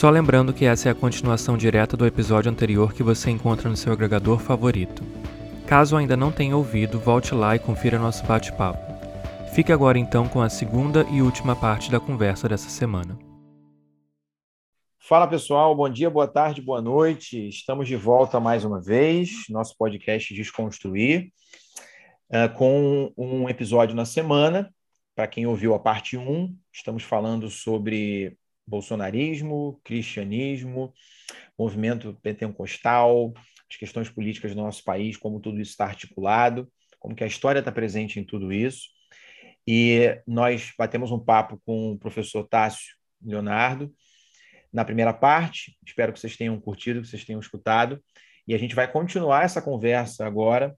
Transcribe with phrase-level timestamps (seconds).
[0.00, 3.76] Só lembrando que essa é a continuação direta do episódio anterior que você encontra no
[3.76, 5.02] seu agregador favorito.
[5.66, 8.80] Caso ainda não tenha ouvido, volte lá e confira nosso bate-papo.
[9.54, 13.18] Fique agora então com a segunda e última parte da conversa dessa semana.
[14.98, 17.48] Fala pessoal, bom dia, boa tarde, boa noite.
[17.48, 21.30] Estamos de volta mais uma vez, nosso podcast Desconstruir,
[22.30, 24.72] uh, com um episódio na semana.
[25.14, 28.39] Para quem ouviu a parte 1, estamos falando sobre
[28.70, 30.94] bolsonarismo, cristianismo,
[31.58, 33.34] movimento pentecostal,
[33.68, 37.58] as questões políticas do nosso país, como tudo isso está articulado, como que a história
[37.58, 38.88] está presente em tudo isso.
[39.66, 43.92] E nós batemos um papo com o professor Tássio Leonardo
[44.72, 45.76] na primeira parte.
[45.86, 48.02] Espero que vocês tenham curtido, que vocês tenham escutado.
[48.46, 50.74] E a gente vai continuar essa conversa agora,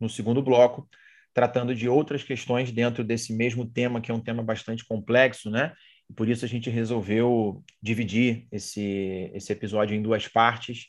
[0.00, 0.88] no segundo bloco,
[1.34, 5.72] tratando de outras questões dentro desse mesmo tema, que é um tema bastante complexo, né?
[6.16, 10.86] Por isso a gente resolveu dividir esse, esse episódio em duas partes,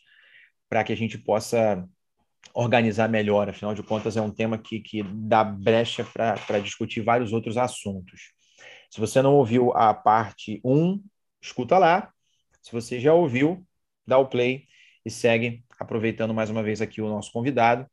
[0.69, 1.87] para que a gente possa
[2.53, 3.49] organizar melhor.
[3.49, 8.31] Afinal de contas, é um tema que, que dá brecha para discutir vários outros assuntos.
[8.89, 11.03] Se você não ouviu a parte 1,
[11.41, 12.11] escuta lá.
[12.61, 13.65] Se você já ouviu,
[14.05, 14.65] dá o play
[15.05, 17.87] e segue, aproveitando mais uma vez aqui o nosso convidado.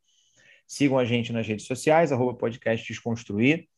[0.67, 3.69] Sigam a gente nas redes sociais, arroba podcast Desconstruir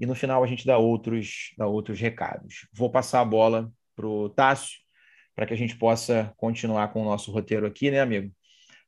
[0.00, 2.66] e no final a gente dá outros, dá outros recados.
[2.72, 4.78] Vou passar a bola para o Tássio,
[5.36, 8.34] para que a gente possa continuar com o nosso roteiro aqui, né, amigo?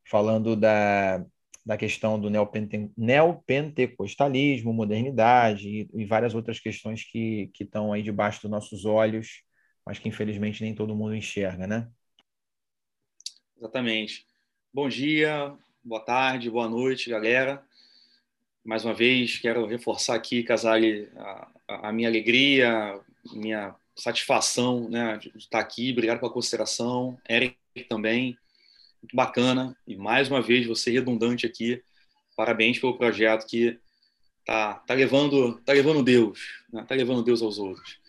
[0.08, 1.22] Falando da,
[1.66, 8.02] da questão do neopente, neopentecostalismo, modernidade e, e, várias outras questões que, que estão aí
[8.02, 9.42] debaixo dos nossos olhos,
[9.84, 11.90] mas que infelizmente nem todo mundo enxerga, né?
[13.58, 14.24] Exatamente.
[14.72, 17.62] Bom dia, boa tarde, boa noite, galera
[18.64, 22.98] mais uma vez, quero reforçar aqui, Casale, a, a minha alegria,
[23.32, 25.92] minha satisfação né, de estar aqui.
[25.92, 27.18] Obrigado pela consideração.
[27.28, 27.56] Eric
[27.88, 28.36] também,
[29.02, 29.76] muito bacana.
[29.86, 31.82] E mais uma vez, você redundante aqui.
[32.36, 33.78] Parabéns pelo projeto que
[34.46, 36.40] tá, tá levando tá levando Deus,
[36.72, 36.84] né?
[36.86, 38.00] tá levando Deus aos outros.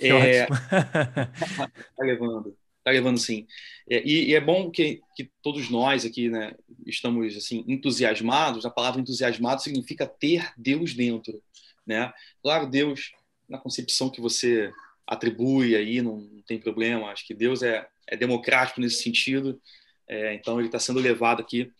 [0.00, 1.70] É, tá
[2.00, 3.46] levando está levando sim.
[3.88, 6.54] É, e, e, é bom que, que todos nós aqui né,
[6.84, 8.66] estamos assim entusiasmados.
[8.66, 11.40] A palavra entusiasmado significa ter Deus dentro.
[11.86, 12.12] Né?
[12.42, 13.12] Claro, Deus,
[13.48, 14.70] na concepção que você
[15.06, 17.10] atribui aí, não, não tem problema.
[17.10, 19.60] Acho que Deus é, é democrático nesse sentido.
[20.08, 21.70] É, então, ele está sendo levado aqui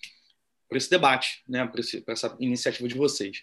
[0.69, 3.43] para esse debate, né, para essa iniciativa de vocês.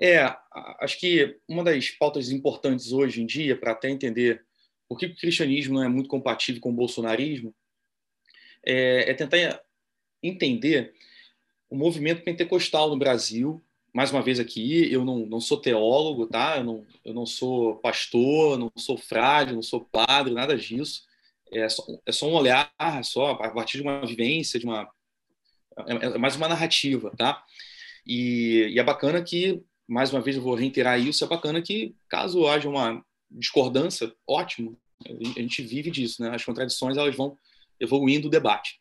[0.00, 0.34] É,
[0.80, 4.42] acho que uma das pautas importantes hoje em dia, para até entender
[4.90, 7.54] por que o cristianismo não é muito compatível com o bolsonarismo,
[8.66, 9.62] é, é tentar
[10.20, 10.92] entender
[11.70, 13.64] o movimento pentecostal no Brasil.
[13.94, 16.56] Mais uma vez aqui, eu não, não sou teólogo, tá?
[16.56, 21.04] Eu não, eu não sou pastor, não sou frade, não sou padre, nada disso.
[21.52, 24.90] É só, é só um olhar, é só a partir de uma vivência, de uma
[25.86, 27.44] é, é mais uma narrativa, tá?
[28.04, 31.94] E, e, é bacana que, mais uma vez, eu vou reiterar isso, é bacana que,
[32.08, 34.78] caso haja uma discordância, ótimo.
[35.06, 36.34] A gente vive disso, né?
[36.34, 37.36] As contradições elas vão
[37.78, 38.78] evoluindo o debate.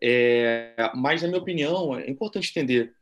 [0.00, 2.94] É, mas, na minha opinião, é importante entender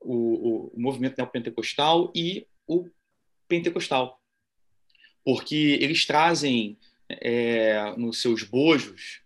[0.00, 2.88] o, o, movimento neopentecostal e o
[3.48, 4.20] pentecostal,
[5.24, 9.22] porque eles trazem é, nos seus bojos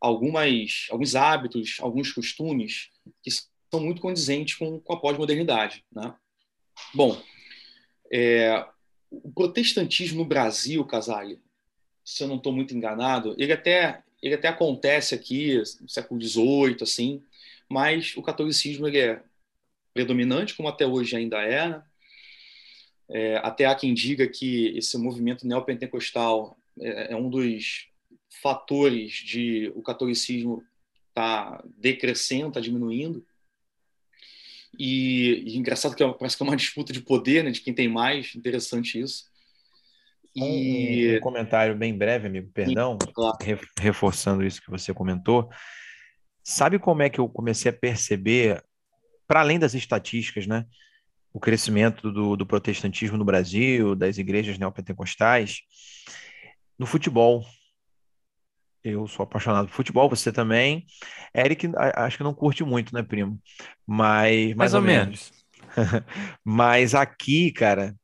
[0.00, 2.90] algumas, alguns hábitos, alguns costumes
[3.22, 5.84] que são muito condizentes com, com a pós-modernidade.
[5.92, 6.14] Né?
[6.94, 7.20] Bom,
[8.12, 8.66] é,
[9.10, 11.40] o protestantismo no Brasil, Casale,
[12.04, 16.76] se eu não estou muito enganado, ele até, ele até acontece aqui no século XVIII,
[16.82, 17.22] assim,
[17.68, 19.22] mas o catolicismo ele é
[19.92, 21.68] predominante, como até hoje ainda é.
[21.68, 21.82] Né?
[23.10, 27.88] é até há quem diga que esse movimento neopentecostal é, é um dos
[28.40, 30.62] fatores de o catolicismo
[31.08, 33.24] está decrescendo, está diminuindo.
[34.78, 37.74] E, e, engraçado que é, parece que é uma disputa de poder, né, de quem
[37.74, 39.24] tem mais, interessante isso.
[40.34, 41.16] E...
[41.16, 43.36] Um, comentário bem breve, amigo, perdão, claro.
[43.78, 45.50] reforçando isso que você comentou.
[46.42, 48.62] Sabe como é que eu comecei a perceber,
[49.26, 50.66] para além das estatísticas, né,
[51.32, 55.60] o crescimento do, do protestantismo no Brasil, das igrejas neopentecostais,
[56.78, 57.44] no futebol.
[58.82, 60.86] Eu sou apaixonado por futebol, você também.
[61.34, 63.38] Eric, acho que não curte muito, né, primo?
[63.86, 65.32] Mas mais, mais ou, ou, menos.
[65.76, 66.04] menos.
[66.44, 67.94] Mas aqui, cara,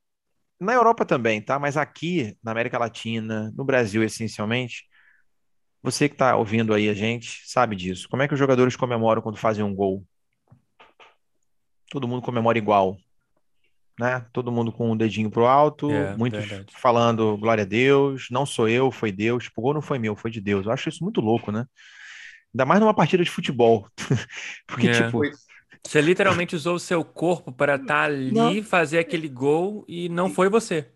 [0.61, 1.59] na Europa também, tá?
[1.59, 4.85] Mas aqui, na América Latina, no Brasil essencialmente,
[5.83, 8.09] você que está ouvindo aí a gente sabe disso.
[8.09, 10.05] Como é que os jogadores comemoram quando fazem um gol?
[11.91, 12.99] Todo mundo comemora igual
[13.99, 14.25] né?
[14.33, 16.73] Todo mundo com o um dedinho pro alto, é, muitos verdade.
[16.77, 19.45] falando glória a Deus, não sou eu, foi Deus.
[19.45, 20.67] Tipo, o gol não foi meu, foi de Deus.
[20.67, 21.67] Eu acho isso muito louco, né?
[22.55, 23.89] Ainda mais numa partida de futebol.
[24.67, 25.05] Porque, é.
[25.05, 25.21] tipo.
[25.85, 28.63] Você literalmente usou o seu corpo para estar tá ali, não.
[28.63, 30.89] fazer aquele gol e não foi você.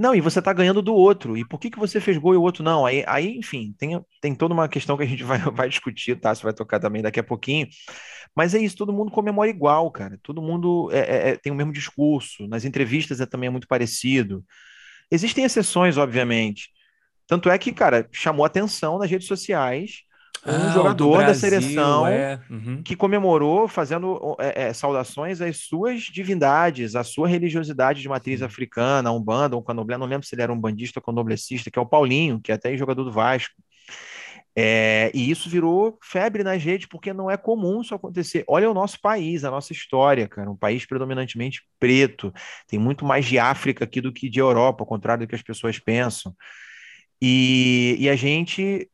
[0.00, 1.36] Não, e você tá ganhando do outro.
[1.36, 2.86] E por que, que você fez gol e o outro não?
[2.86, 6.34] Aí, aí enfim, tem, tem toda uma questão que a gente vai, vai discutir, tá?
[6.34, 7.68] Você vai tocar também daqui a pouquinho.
[8.34, 10.18] Mas é isso, todo mundo comemora igual, cara.
[10.22, 12.48] Todo mundo é, é, é, tem o mesmo discurso.
[12.48, 14.42] Nas entrevistas é também é muito parecido.
[15.10, 16.70] Existem exceções, obviamente.
[17.26, 20.04] Tanto é que, cara, chamou atenção nas redes sociais
[20.46, 22.40] um ah, jogador Brasil, da seleção é.
[22.48, 22.82] uhum.
[22.82, 29.12] que comemorou fazendo é, é, saudações às suas divindades, à sua religiosidade de matriz africana,
[29.12, 31.82] um banda, um candomblé, não lembro se ele era um bandista ou candomblessista, que é
[31.82, 33.54] o Paulinho, que é até jogador do Vasco.
[34.56, 38.44] É, e isso virou febre nas redes, porque não é comum isso acontecer.
[38.48, 42.32] Olha o nosso país, a nossa história, cara, um país predominantemente preto,
[42.66, 45.42] tem muito mais de África aqui do que de Europa, ao contrário do que as
[45.42, 46.34] pessoas pensam.
[47.22, 48.89] E, e a gente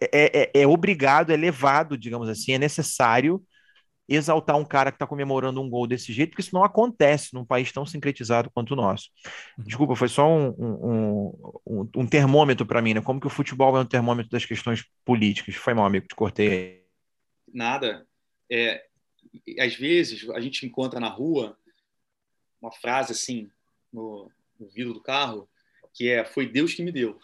[0.00, 3.42] é, é, é obrigado, é levado, digamos assim, é necessário
[4.08, 7.44] exaltar um cara que está comemorando um gol desse jeito, porque isso não acontece num
[7.44, 9.08] país tão sincretizado quanto o nosso.
[9.56, 9.64] Uhum.
[9.64, 11.32] Desculpa, foi só um, um,
[11.64, 13.00] um, um termômetro para mim, né?
[13.00, 15.54] Como que o futebol é um termômetro das questões políticas.
[15.54, 16.80] Foi mal, amigo, te cortei
[17.52, 18.06] Nada.
[18.50, 18.84] É,
[19.58, 21.56] às vezes a gente encontra na rua
[22.60, 23.50] uma frase assim,
[23.92, 25.48] no, no vidro do carro,
[25.94, 27.18] que é foi Deus que me deu.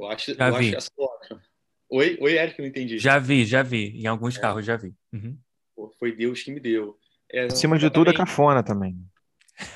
[0.00, 0.68] Eu acho, já eu vi.
[0.68, 1.42] acho essa ótima.
[1.90, 2.98] Oi, oi, Eric, não entendi.
[2.98, 4.00] Já vi, já vi.
[4.00, 4.40] Em alguns é.
[4.40, 4.94] carros já vi.
[5.12, 5.36] Uhum.
[5.76, 6.98] Pô, foi Deus que me deu.
[7.30, 8.96] É, Acima de tudo é cafona também.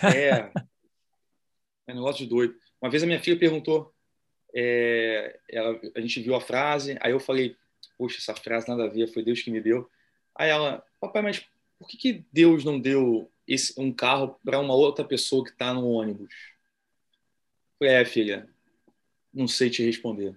[0.03, 0.51] É.
[1.87, 2.55] É um negócio de doido.
[2.81, 3.95] Uma vez a minha filha perguntou,
[4.55, 7.57] é, ela, a gente viu a frase, aí eu falei,
[7.99, 9.91] poxa, essa frase nada a ver, foi Deus que me deu.
[10.35, 11.45] Aí ela, papai, mas
[11.79, 15.75] por que, que Deus não deu esse, um carro para uma outra pessoa que está
[15.75, 16.33] no ônibus?
[16.33, 18.49] Eu falei, é, filha,
[19.35, 20.35] não sei te responder.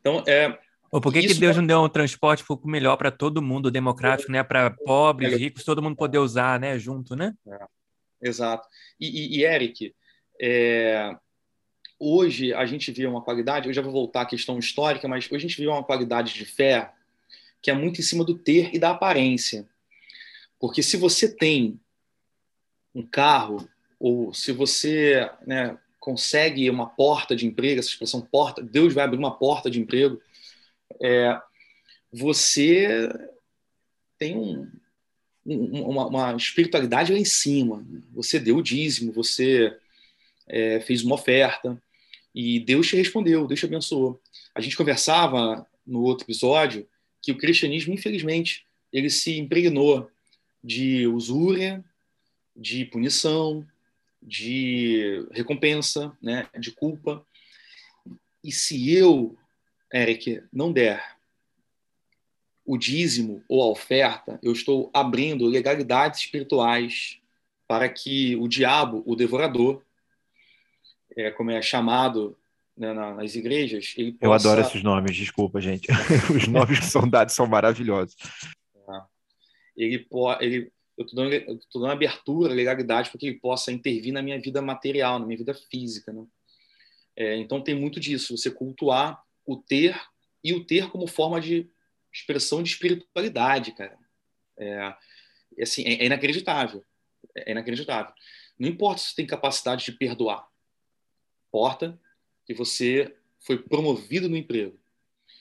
[0.00, 0.58] Então, é.
[0.90, 3.42] Ou por que, que Deus é não deu um transporte um pouco melhor para todo
[3.42, 4.42] mundo, democrático, né?
[4.42, 5.36] Para pobres, é.
[5.36, 6.78] ricos, todo mundo poder usar, né?
[6.78, 7.34] Junto, né?
[7.46, 7.66] É.
[8.22, 8.66] Exato.
[9.00, 9.94] E, e, e Eric,
[10.40, 11.14] é,
[11.98, 15.34] hoje a gente vê uma qualidade, eu já vou voltar à questão histórica, mas hoje
[15.34, 16.92] a gente vê uma qualidade de fé
[17.60, 19.66] que é muito em cima do ter e da aparência.
[20.58, 21.80] Porque se você tem
[22.94, 28.92] um carro, ou se você né, consegue uma porta de emprego, essa expressão porta, Deus
[28.92, 30.20] vai abrir uma porta de emprego,
[31.00, 31.40] é,
[32.12, 33.08] você
[34.18, 34.70] tem um,
[35.46, 37.82] um, uma, uma, espiritualidade lá em cima.
[38.12, 39.74] Você deu o dízimo, você
[40.46, 41.82] é, fez uma oferta
[42.34, 44.20] e Deus te respondeu, Deus te abençoou.
[44.54, 46.86] A gente conversava no outro episódio
[47.22, 50.10] que o cristianismo, infelizmente, ele se impregnou
[50.62, 51.82] de usúria,
[52.54, 53.66] de punição,
[54.24, 57.24] de recompensa, né, de culpa.
[58.42, 59.36] E se eu,
[59.92, 61.14] Eric, não der
[62.64, 67.20] o dízimo ou a oferta, eu estou abrindo legalidades espirituais
[67.68, 69.82] para que o diabo, o devorador,
[71.16, 72.36] é, como é chamado
[72.76, 74.24] né, nas igrejas, ele possa...
[74.24, 75.88] Eu adoro esses nomes, desculpa, gente.
[76.34, 78.16] Os nomes que são dados são maravilhosos.
[78.88, 79.02] É.
[79.76, 84.22] Ele, pode, ele eu estou dando, dando abertura, legalidade para que ele possa intervir na
[84.22, 86.12] minha vida material, na minha vida física.
[86.12, 86.24] Né?
[87.16, 90.00] É, então tem muito disso, você cultuar o ter
[90.42, 91.68] e o ter como forma de
[92.12, 93.98] expressão de espiritualidade, cara.
[94.56, 94.94] É,
[95.60, 96.84] assim, é, é inacreditável.
[97.34, 98.14] É inacreditável.
[98.58, 100.46] Não importa se você tem capacidade de perdoar.
[101.48, 101.98] Importa
[102.46, 104.78] que você foi promovido no emprego.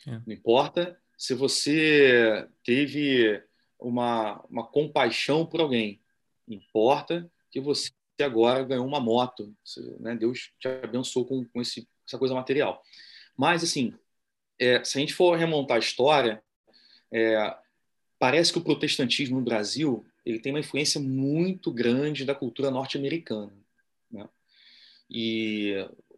[0.07, 0.11] É.
[0.25, 3.41] Não importa se você teve
[3.83, 5.99] uma, uma compaixão por alguém.
[6.47, 9.53] Importa que você agora ganhou uma moto,
[9.99, 10.15] né?
[10.15, 12.81] Deus te abençoou com, com esse, essa coisa material.
[13.37, 13.93] Mas, assim,
[14.59, 16.41] é, se a gente for remontar a história,
[17.11, 17.55] é,
[18.17, 23.51] parece que o protestantismo no Brasil ele tem uma influência muito grande da cultura norte-americana.
[24.09, 24.27] Né?
[25.09, 25.73] E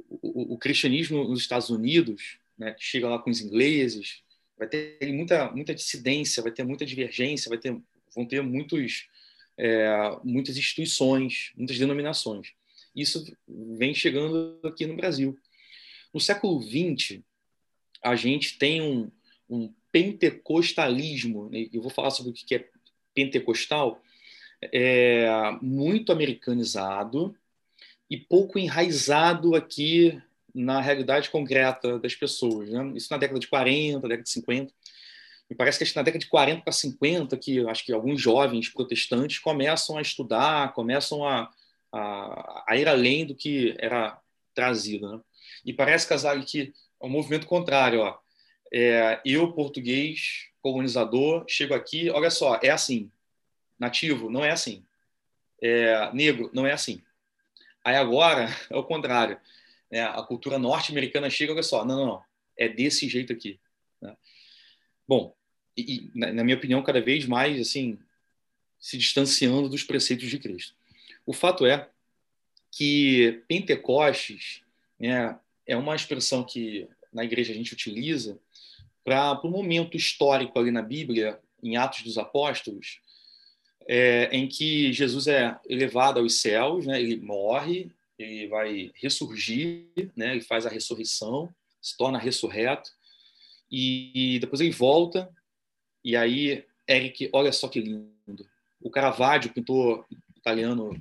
[0.10, 4.24] o, o, cristianismo nos Estados Unidos, né, chega lá com os ingleses,
[4.58, 7.76] vai ter muita, muita dissidência, vai ter muita divergência, vai ter,
[8.16, 9.08] vão ter muitos,
[9.58, 12.54] é, muitas instituições, muitas denominações.
[12.96, 15.38] Isso vem chegando aqui no Brasil.
[16.14, 17.20] No século XX,
[18.02, 19.12] a gente tem um,
[19.50, 21.68] um pentecostalismo, né?
[21.74, 22.70] eu vou falar sobre o que é
[23.14, 24.02] pentecostal,
[24.62, 25.28] é,
[25.62, 27.36] muito americanizado
[28.10, 30.22] e pouco enraizado aqui
[30.56, 32.70] na realidade concreta das pessoas.
[32.70, 32.94] Né?
[32.96, 34.74] Isso na década de 40, década de 50.
[35.50, 39.38] Me parece que na década de 40 para 50 que acho que alguns jovens protestantes
[39.40, 41.52] começam a estudar, começam a,
[41.92, 44.20] a, a ir além do que era
[44.56, 45.12] trazido.
[45.12, 45.22] Né?
[45.66, 48.00] E parece, Casale, que é um movimento contrário.
[48.00, 48.18] Ó.
[48.74, 53.12] É, eu, português, colonizador, chego aqui, olha só, é assim.
[53.78, 54.84] Nativo, não é assim.
[55.62, 57.04] É, negro, não é assim.
[57.84, 59.38] Aí agora é o contrário.
[59.92, 62.24] É, a cultura norte-americana chega, olha só, não, não, não,
[62.58, 63.60] é desse jeito aqui.
[64.02, 64.16] Né?
[65.08, 65.36] Bom,
[65.78, 67.98] e, e, na minha opinião, cada vez mais assim
[68.80, 70.76] se distanciando dos preceitos de Cristo.
[71.26, 71.90] O fato é
[72.72, 74.62] que Pentecostes
[75.00, 78.38] né, é uma expressão que na igreja a gente utiliza
[79.04, 83.00] para o momento histórico ali na Bíblia, em Atos dos Apóstolos,
[83.88, 90.32] é, em que Jesus é elevado aos céus, né, ele morre, ele vai ressurgir, né,
[90.32, 92.90] ele faz a ressurreição, se torna ressurreto,
[93.70, 95.30] e, depois ele volta,
[96.04, 98.48] e aí, Eric, olha só que lindo.
[98.80, 100.06] O Caravaggio, pintor
[100.36, 101.00] italiano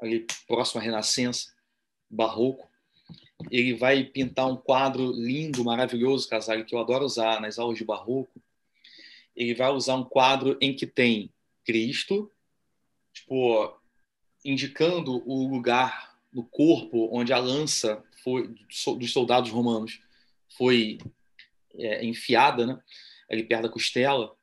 [0.00, 1.52] ali próximo à Renascença,
[2.10, 2.68] barroco,
[3.50, 7.84] ele vai pintar um quadro lindo, maravilhoso, Casale, que eu adoro usar nas aulas de
[7.84, 8.40] barroco.
[9.36, 11.32] Ele vai usar um quadro em que tem
[11.64, 12.30] Cristo,
[13.12, 13.76] tipo,
[14.44, 18.54] indicando o lugar no corpo onde a lança foi,
[18.98, 20.00] dos soldados romanos
[20.58, 20.98] foi
[21.74, 22.78] é, enfiada, né?
[23.30, 24.34] ali perto da costela.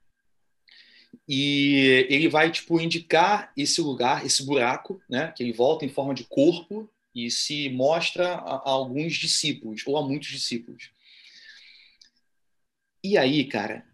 [1.28, 6.14] E ele vai tipo indicar esse lugar, esse buraco, né, que ele volta em forma
[6.14, 10.92] de corpo e se mostra a, a alguns discípulos ou a muitos discípulos.
[13.04, 13.86] E aí, cara,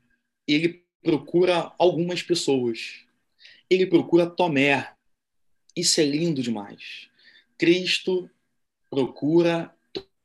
[0.48, 3.06] ele procura algumas pessoas.
[3.70, 4.94] Ele procura Tomé.
[5.76, 7.10] Isso é lindo demais.
[7.58, 8.30] Cristo
[8.90, 9.74] procura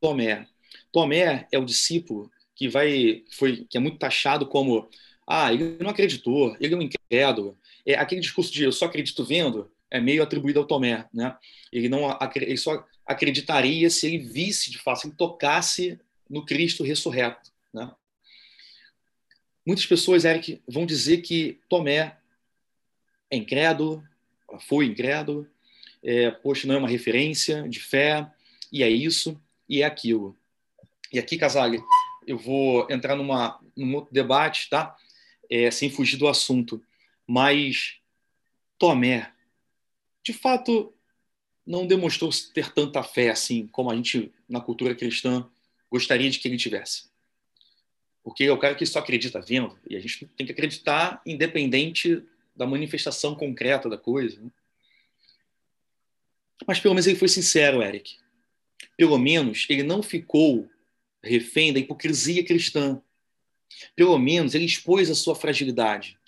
[0.01, 0.47] Tomé.
[0.91, 4.89] Tomé é o discípulo que vai foi que é muito taxado como
[5.27, 7.59] ah, ele não acreditou, ele é um incrédulo.
[7.87, 11.37] É aquele discurso de eu só acredito vendo é meio atribuído ao Tomé, né?
[11.71, 16.83] Ele não ele só acreditaria se ele visse de fato, se ele tocasse no Cristo
[16.83, 17.91] ressurreto, né?
[19.65, 22.17] Muitas pessoas, Eric, vão dizer que Tomé
[23.31, 24.03] é incrédulo,
[24.67, 25.47] foi incrédulo,
[26.03, 28.31] é, poxa, não é uma referência de fé,
[28.71, 30.37] e é isso, e é aquilo.
[31.13, 31.83] E aqui, Casale,
[32.27, 34.97] eu vou entrar numa, num outro debate, tá?
[35.51, 36.83] É, sem fugir do assunto.
[37.27, 37.99] Mas
[38.79, 39.31] Tomé,
[40.25, 40.93] de fato,
[41.67, 45.49] não demonstrou ter tanta fé assim como a gente, na cultura cristã,
[45.91, 47.11] gostaria de que ele tivesse.
[48.23, 52.23] Porque é o cara que só acredita vendo, e a gente tem que acreditar independente
[52.55, 54.41] da manifestação concreta da coisa.
[54.41, 54.51] Né?
[56.67, 58.17] Mas pelo menos ele foi sincero, Eric.
[58.97, 60.69] Pelo menos ele não ficou
[61.23, 63.01] refém da hipocrisia cristã.
[63.95, 66.19] Pelo menos ele expôs a sua fragilidade.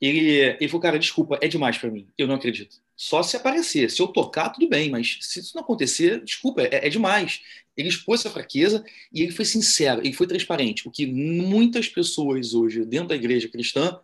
[0.00, 2.82] Ele, ele falou, cara, desculpa, é demais para mim, eu não acredito.
[2.96, 6.86] Só se aparecer, se eu tocar, tudo bem, mas se isso não acontecer, desculpa, é,
[6.86, 7.40] é demais.
[7.76, 12.54] Ele expôs essa fraqueza e ele foi sincero, ele foi transparente, o que muitas pessoas
[12.54, 14.00] hoje dentro da igreja cristã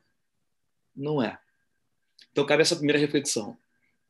[0.94, 1.38] não é.
[2.32, 3.56] Então cabe essa primeira reflexão.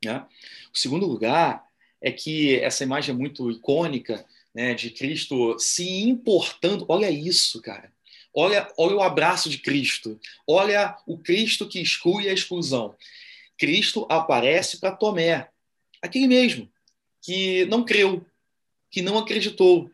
[0.03, 0.25] Né?
[0.73, 1.63] O segundo lugar
[2.01, 6.85] é que essa imagem é muito icônica né, de Cristo se importando.
[6.89, 7.91] Olha isso, cara.
[8.33, 10.19] Olha, olha o abraço de Cristo.
[10.47, 12.95] Olha o Cristo que exclui a exclusão.
[13.57, 15.49] Cristo aparece para Tomé,
[16.01, 16.67] aquele mesmo
[17.21, 18.25] que não creu,
[18.89, 19.91] que não acreditou,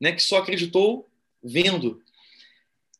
[0.00, 1.08] né, que só acreditou
[1.42, 2.00] vendo.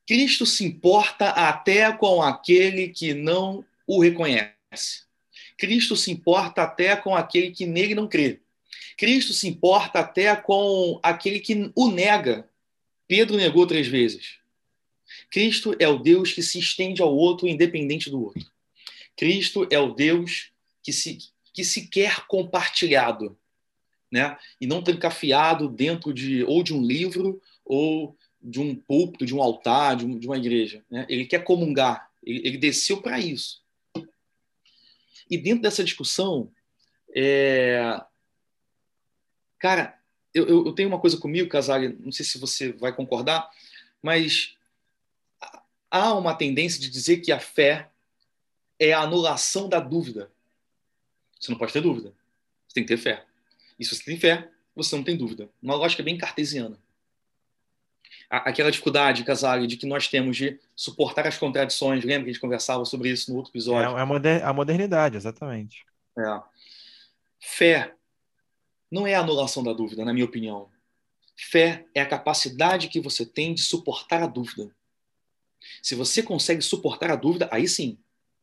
[0.05, 5.08] Cristo se importa até com aquele que não o reconhece.
[5.59, 8.41] Cristo se importa até com aquele que nele não crê.
[8.97, 12.49] Cristo se importa até com aquele que o nega.
[13.07, 14.39] Pedro negou três vezes.
[15.31, 18.47] Cristo é o Deus que se estende ao outro independente do outro.
[19.17, 21.19] Cristo é o Deus que se,
[21.53, 23.37] que se quer compartilhado,
[24.13, 24.39] né?
[24.61, 29.43] E não trancafiado dentro de ou de um livro ou de um púlpito, de um
[29.43, 30.85] altar, de, um, uma igreja.
[30.91, 31.05] Né?
[31.09, 32.09] Ele quer comungar.
[32.23, 33.61] Ele, ele desceu para isso.
[35.31, 36.51] E dentro dessa discussão,
[37.15, 38.01] é...
[39.59, 39.99] cara,
[40.35, 43.51] eu, eu, tenho uma coisa comigo, Casale, não sei se você vai concordar,
[44.03, 44.57] mas
[45.91, 47.91] há uma tendência de dizer que a fé
[48.79, 50.31] é a anulação da dúvida.
[51.41, 52.13] Você não pode ter dúvida.
[52.67, 53.25] Você tem que ter fé.
[53.79, 55.49] E se você tem fé, você não tem dúvida.
[55.63, 56.79] Uma lógica bem cartesiana.
[58.31, 62.05] Aquela dificuldade, Casale, de que nós temos de suportar as contradições.
[62.05, 63.97] Lembra que a gente conversava sobre isso no outro episódio?
[63.97, 65.87] É a, moder a modernidade, exatamente.
[66.19, 66.43] É.
[67.41, 67.95] Fé
[68.91, 70.71] não é a anulação da dúvida, na minha opinião.
[71.37, 74.71] Fé é a capacidade que você tem de suportar a dúvida.
[75.83, 77.99] Se você consegue suportar a dúvida, aí sim,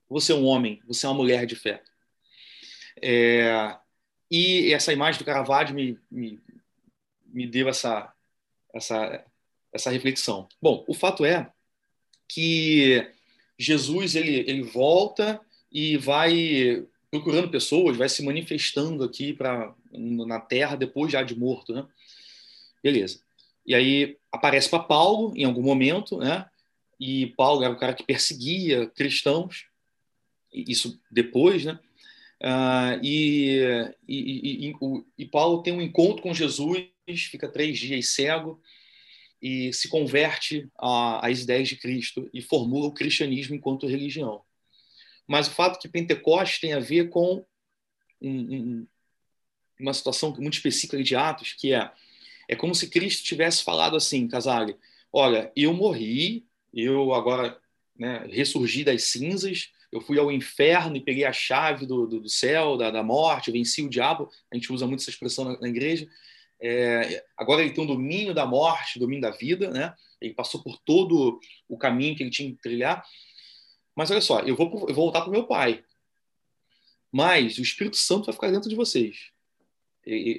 [0.10, 1.84] você é um homem, você é uma mulher de fé.
[3.01, 3.77] É,
[4.32, 6.42] e essa imagem do Caravaggio me, me,
[7.25, 8.13] me deu essa,
[8.74, 9.25] essa,
[9.75, 10.48] essa reflexão.
[10.62, 11.51] Bom, o fato é
[12.29, 13.05] que
[13.60, 15.39] Jesus ele, ele volta
[15.72, 21.74] e vai procurando pessoas, vai se manifestando aqui para na Terra depois já de morto,
[21.74, 21.86] né?
[22.82, 23.20] Beleza.
[23.65, 26.46] E aí aparece para Paulo em algum momento, né?
[27.00, 29.65] E Paulo era o cara que perseguia cristãos,
[30.53, 31.77] isso depois, né?
[32.41, 33.60] Uh, e,
[34.08, 34.75] e, e,
[35.17, 36.88] e, Paulo tem um encontro com Jesus,
[37.29, 38.62] fica três dias cego
[39.42, 44.42] e se converte às ideias de Cristo e formula o cristianismo enquanto religião.
[45.27, 47.46] Mas o fato que Pentecostes tem a ver com
[48.22, 48.88] um, um,
[49.80, 51.92] uma situação muito específica de Atos, que é
[52.48, 54.75] é como se Cristo tivesse falado assim, Casale,
[55.12, 57.58] olha, eu morri, eu agora
[57.98, 62.30] né, ressurgi das cinzas, eu fui ao inferno e peguei a chave do, do, do
[62.30, 65.70] céu, da, da, morte, venci o diabo, a gente usa muito essa expressão na, na
[65.70, 66.08] igreja,
[66.62, 69.93] é, agora ele tem o domínio da morte, o domínio da vida, né?
[70.21, 73.05] ele passou por todo o caminho que ele tinha que trilhar,
[73.95, 75.83] mas olha só, eu vou, eu vou voltar para o meu pai.
[77.11, 79.31] Mas o Espírito Santo vai ficar dentro de vocês.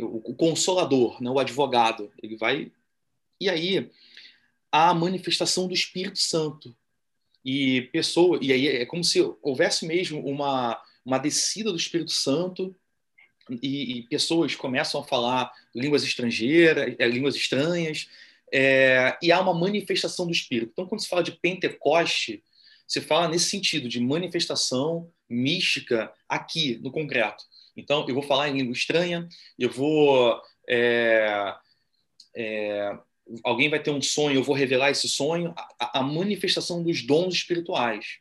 [0.03, 1.31] O consolador, né?
[1.31, 2.13] o advogado.
[2.23, 2.71] Ele vai.
[3.41, 3.91] E aí,
[4.71, 6.77] a manifestação do Espírito Santo.
[7.43, 12.77] E pessoa, e aí é como se houvesse mesmo uma, uma descida do Espírito Santo
[13.51, 18.09] e, e pessoas começam a falar línguas estrangeiras, é, línguas estranhas,
[18.53, 20.71] é, e há uma manifestação do Espírito.
[20.73, 22.43] Então, quando se fala de Pentecoste,
[22.87, 27.45] se fala nesse sentido de manifestação mística aqui, no concreto.
[27.77, 29.29] Então, eu vou falar em língua estranha,
[29.59, 30.41] eu vou.
[30.69, 31.55] É,
[32.35, 32.99] é,
[33.43, 37.35] alguém vai ter um sonho, eu vou revelar esse sonho, a, a manifestação dos dons
[37.35, 38.19] espirituais.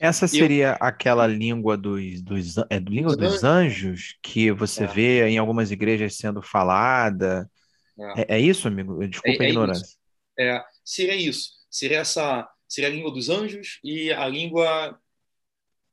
[0.00, 4.86] Essa seria eu, aquela língua dos, dos, é, língua dos anjos que você é.
[4.86, 7.50] vê em algumas igrejas sendo falada.
[7.98, 9.06] É, é, é isso, amigo?
[9.06, 9.84] Desculpa a é, ignorância.
[9.84, 9.98] Isso.
[10.38, 11.50] É, seria isso.
[11.70, 14.98] Seria essa seria a língua dos anjos e a língua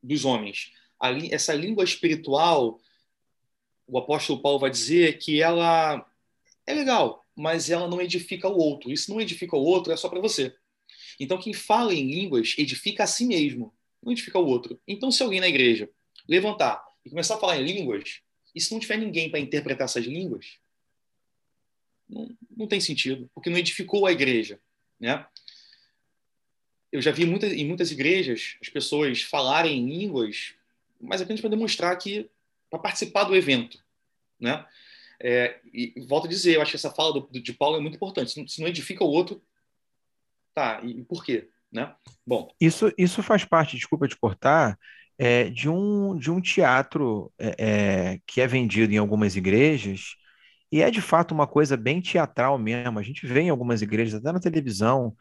[0.02, 0.72] dos homens.
[1.02, 2.80] A, essa língua espiritual,
[3.86, 6.06] o apóstolo Paulo vai dizer que ela
[6.66, 8.90] é legal, mas ela não edifica o outro.
[8.90, 10.56] Isso não edifica o outro, é só para você.
[11.20, 14.80] Então, quem fala em línguas edifica a si mesmo, não edifica o outro.
[14.88, 15.90] Então, se alguém na igreja
[16.28, 18.22] levantar e começar a falar em línguas,
[18.54, 20.58] e se não tiver ninguém para interpretar essas línguas,
[22.10, 24.60] não, não tem sentido, porque não edificou a igreja.
[25.00, 25.26] Né?
[26.92, 30.54] eu já vi em muitas igrejas as pessoas falarem em línguas,
[31.00, 32.30] mas apenas para demonstrar que
[32.70, 33.84] para participar do evento,
[34.40, 34.66] né?
[35.20, 37.96] É, e volto a dizer, eu acho que essa fala do, de Paulo é muito
[37.96, 38.32] importante.
[38.32, 39.42] Se não, se não edifica o outro,
[40.54, 40.80] tá?
[40.84, 41.94] E, e, por quê, né?
[42.26, 44.78] Bom, isso isso faz parte, desculpa te cortar,
[45.18, 50.16] é, de um de um teatro é, é que é vendido em algumas igrejas.
[50.72, 53.00] E é de fato uma coisa bem teatral mesmo.
[53.00, 55.16] A gente vê em algumas igrejas, até na televisão,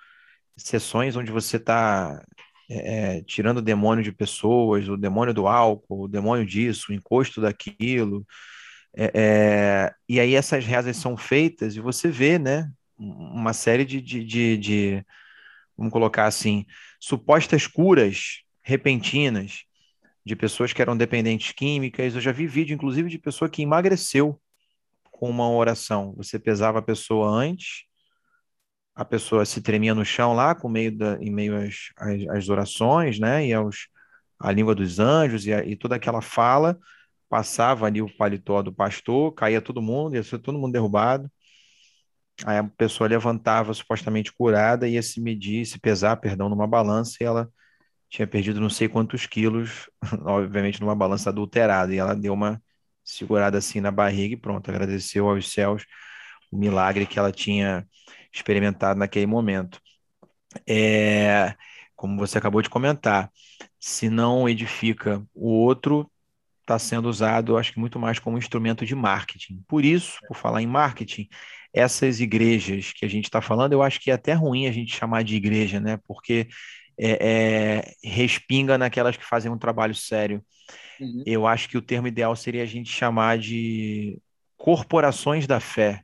[0.56, 2.20] sessões onde você está
[2.68, 6.94] é, é, tirando o demônio de pessoas, o demônio do álcool, o demônio disso, o
[6.94, 8.26] encosto daquilo.
[8.96, 14.00] É, é, e aí essas rezas são feitas e você vê, né, uma série de,
[14.00, 15.06] de, de, de
[15.76, 16.64] vamos colocar assim,
[17.00, 19.64] supostas curas repentinas
[20.24, 22.14] de pessoas que eram dependentes químicas.
[22.14, 24.40] Eu já vi vídeo, inclusive, de pessoa que emagreceu
[25.10, 26.14] com uma oração.
[26.16, 27.86] Você pesava a pessoa antes
[28.96, 32.48] a pessoa se tremia no chão lá, com meio da, em meio às, às, às
[32.48, 33.46] orações, né?
[33.46, 33.88] E aos,
[34.40, 36.78] a língua dos anjos e, a, e toda aquela fala,
[37.28, 41.30] passava ali o paletó do pastor, caía todo mundo, ia ser todo mundo derrubado.
[42.44, 47.24] Aí a pessoa levantava supostamente curada, ia se medir, se pesar, perdão, numa balança, e
[47.24, 47.48] ela
[48.08, 49.90] tinha perdido não sei quantos quilos,
[50.26, 52.62] obviamente numa balança adulterada, e ela deu uma
[53.04, 55.84] segurada assim na barriga e pronto, agradeceu aos céus
[56.50, 57.86] o milagre que ela tinha
[58.32, 59.80] experimentado naquele momento.
[60.66, 61.54] É,
[61.94, 63.30] como você acabou de comentar,
[63.80, 66.10] se não edifica o outro,
[66.60, 69.62] está sendo usado, acho que muito mais como instrumento de marketing.
[69.68, 71.28] Por isso, por falar em marketing,
[71.76, 74.96] essas igrejas que a gente está falando, eu acho que é até ruim a gente
[74.96, 75.98] chamar de igreja, né?
[76.08, 76.48] Porque
[76.98, 80.42] é, é, respinga naquelas que fazem um trabalho sério.
[80.98, 81.22] Uhum.
[81.26, 84.18] Eu acho que o termo ideal seria a gente chamar de
[84.56, 86.02] corporações da fé,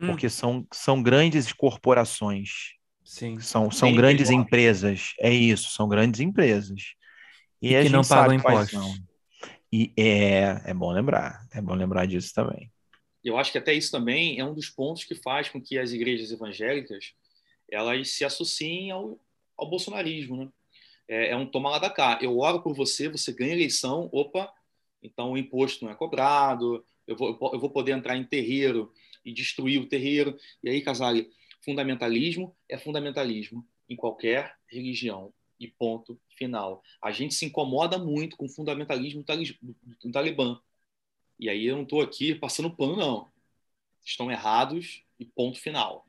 [0.00, 0.06] hum.
[0.06, 2.74] porque são, são grandes corporações.
[3.04, 3.38] Sim.
[3.38, 5.12] São, são grandes empresas.
[5.20, 6.94] É isso, são grandes empresas.
[7.60, 8.98] E, e que não pagam impostos.
[9.70, 12.72] E é, é bom lembrar, é bom lembrar disso também.
[13.26, 15.92] Eu acho que até isso também é um dos pontos que faz com que as
[15.92, 17.12] igrejas evangélicas
[17.68, 19.18] elas se associem ao,
[19.56, 20.48] ao bolsonarismo, né?
[21.08, 22.18] É, é um toma lá da cá.
[22.22, 24.52] Eu oro por você, você ganha eleição, opa,
[25.02, 28.92] então o imposto não é cobrado, eu vou, eu vou poder entrar em terreiro
[29.24, 30.38] e destruir o terreiro.
[30.62, 31.28] E aí, Casale,
[31.64, 35.32] fundamentalismo é fundamentalismo em qualquer religião.
[35.58, 36.82] E ponto final.
[37.02, 40.60] A gente se incomoda muito com o fundamentalismo do Talibã.
[41.38, 43.30] E aí eu não estou aqui passando pano, não.
[44.04, 46.06] Estão errados e ponto final.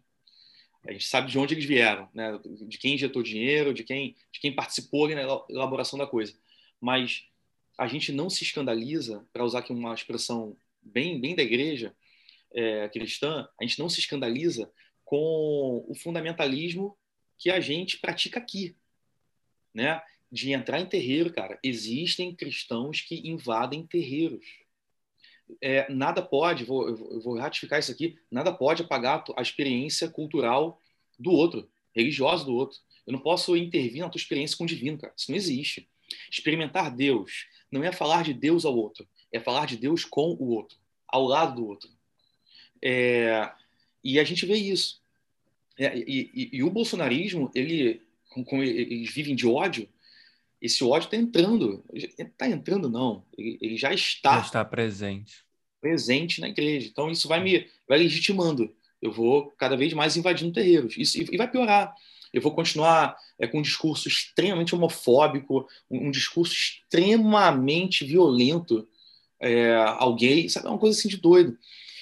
[0.88, 2.40] A gente sabe de onde eles vieram, né?
[2.46, 6.34] de quem injetou dinheiro, de quem, de quem participou na elaboração da coisa.
[6.80, 7.28] Mas
[7.78, 11.96] a gente não se escandaliza, para usar aqui uma expressão bem, bem da igreja
[12.54, 14.72] é, cristã, a gente não se escandaliza
[15.04, 16.98] com o fundamentalismo
[17.38, 18.76] que a gente pratica aqui,
[19.74, 20.02] né?
[20.30, 21.60] De entrar em terreiro, cara.
[21.64, 24.46] Existem cristãos que invadem terreiros.
[25.62, 30.82] É, nada pode, vou, eu vou ratificar isso aqui, nada pode apagar a experiência cultural
[31.18, 32.80] do outro, religiosa do outro.
[33.06, 35.14] Eu não posso intervir na tua experiência com o divino, cara.
[35.16, 35.88] Isso não existe.
[36.30, 40.50] Experimentar Deus não é falar de Deus ao outro, é falar de Deus com o
[40.50, 41.90] outro, ao lado do outro.
[42.82, 43.50] É,
[44.04, 45.02] e a gente vê isso.
[45.78, 49.88] É, e, e, e, o bolsonarismo, ele, como eles vivem de ódio,
[50.62, 51.84] esse ódio está entrando.
[51.94, 53.24] Está entrando, não.
[53.38, 54.40] Ele, ele, já está.
[54.40, 55.46] Já está presente.
[55.80, 56.88] Presente na igreja.
[56.88, 58.74] Então, isso vai me vai legitimando.
[59.02, 60.98] Eu vou cada vez mais invadindo terreiros.
[60.98, 61.94] Isso, e, vai piorar.
[62.34, 68.88] Eu vou continuar é, com um discurso extremamente homofóbico, um, um discurso extremamente violento
[69.40, 70.66] é, ao gay, sabe?
[70.66, 71.58] É uma coisa assim de doido.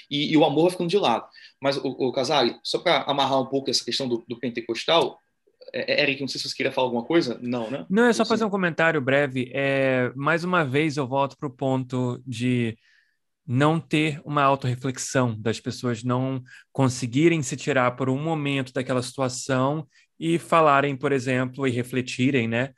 [0.09, 1.27] E, e o amor vai ficando de lado.
[1.61, 5.19] Mas, o, o Casale, só para amarrar um pouco essa questão do, do pentecostal,
[5.75, 7.38] é, é, Eric, não sei se você queria falar alguma coisa.
[7.41, 7.85] Não, né?
[7.89, 9.51] Não, é só fazer um comentário breve.
[9.53, 12.77] É, mais uma vez eu volto para o ponto de
[13.45, 19.85] não ter uma autorreflexão, das pessoas não conseguirem se tirar por um momento daquela situação
[20.17, 22.71] e falarem, por exemplo, e refletirem, né?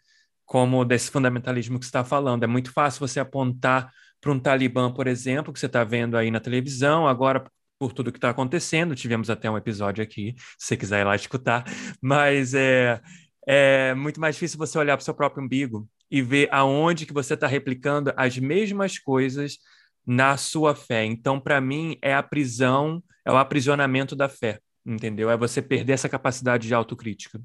[0.44, 2.44] Como desse fundamentalismo que você está falando.
[2.44, 6.32] É muito fácil você apontar para um Talibã, por exemplo, que você está vendo aí
[6.32, 7.46] na televisão, agora
[7.80, 8.96] por tudo que está acontecendo.
[8.96, 11.66] Tivemos até um episódio aqui, se você quiser ir lá escutar,
[12.02, 13.02] mas é,
[13.48, 17.14] é muito mais difícil você olhar para o seu próprio umbigo e ver aonde que
[17.14, 19.58] você está replicando as mesmas coisas
[20.06, 21.04] na sua fé.
[21.04, 25.30] Então, para mim, é a prisão, é o aprisionamento da fé, entendeu?
[25.30, 27.42] É você perder essa capacidade de autocrítica.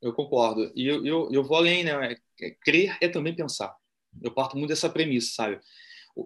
[0.00, 0.72] Eu concordo.
[0.74, 2.16] E eu, eu, eu vou além, né?
[2.40, 3.74] É, crer é também pensar.
[4.20, 5.60] Eu parto muito dessa premissa, sabe?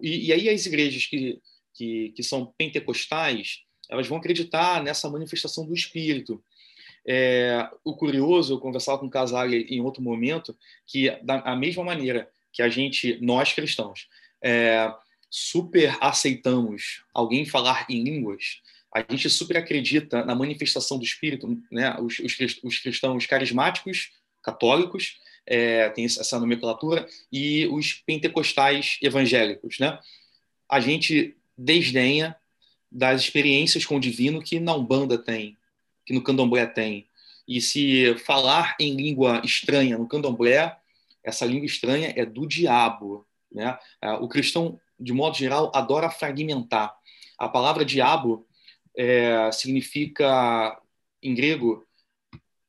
[0.01, 1.39] E, e aí as igrejas que
[1.77, 6.43] que, que são pentecostais, elas vão acreditar nessa manifestação do Espírito.
[7.05, 12.29] É, o curioso, eu conversava com o Casale em outro momento, que da mesma maneira
[12.51, 14.07] que a gente, nós cristãos,
[14.41, 14.91] é,
[15.29, 18.61] super aceitamos alguém falar em línguas,
[18.93, 21.95] a gente super acredita na manifestação do Espírito, né?
[21.99, 24.11] os, os, os cristãos carismáticos,
[24.41, 29.79] católicos, é, tem essa nomenclatura, e os pentecostais evangélicos.
[29.79, 29.97] Né?
[30.69, 32.35] A gente desdenha
[32.91, 35.57] das experiências com o divino que na Umbanda tem,
[36.05, 37.07] que no Candomblé tem.
[37.47, 40.77] E se falar em língua estranha no Candomblé,
[41.23, 43.25] essa língua estranha é do diabo.
[43.51, 43.77] Né?
[44.01, 46.95] Ah, o cristão, de modo geral, adora fragmentar.
[47.37, 48.45] A palavra diabo
[48.95, 50.79] é, significa,
[51.21, 51.85] em grego,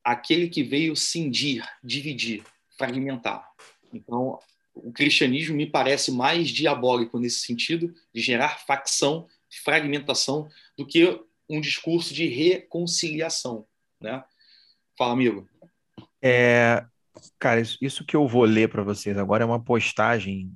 [0.03, 2.43] aquele que veio cindir, dividir,
[2.77, 3.49] fragmentar.
[3.93, 4.39] Então,
[4.83, 9.27] o cristianismo me parece mais diabólico nesse sentido, de gerar facção,
[9.63, 13.65] fragmentação, do que um discurso de reconciliação.
[14.01, 14.23] Né?
[14.97, 15.47] Fala, amigo.
[16.21, 16.85] É,
[17.39, 20.51] cara, isso que eu vou ler para vocês agora é uma postagem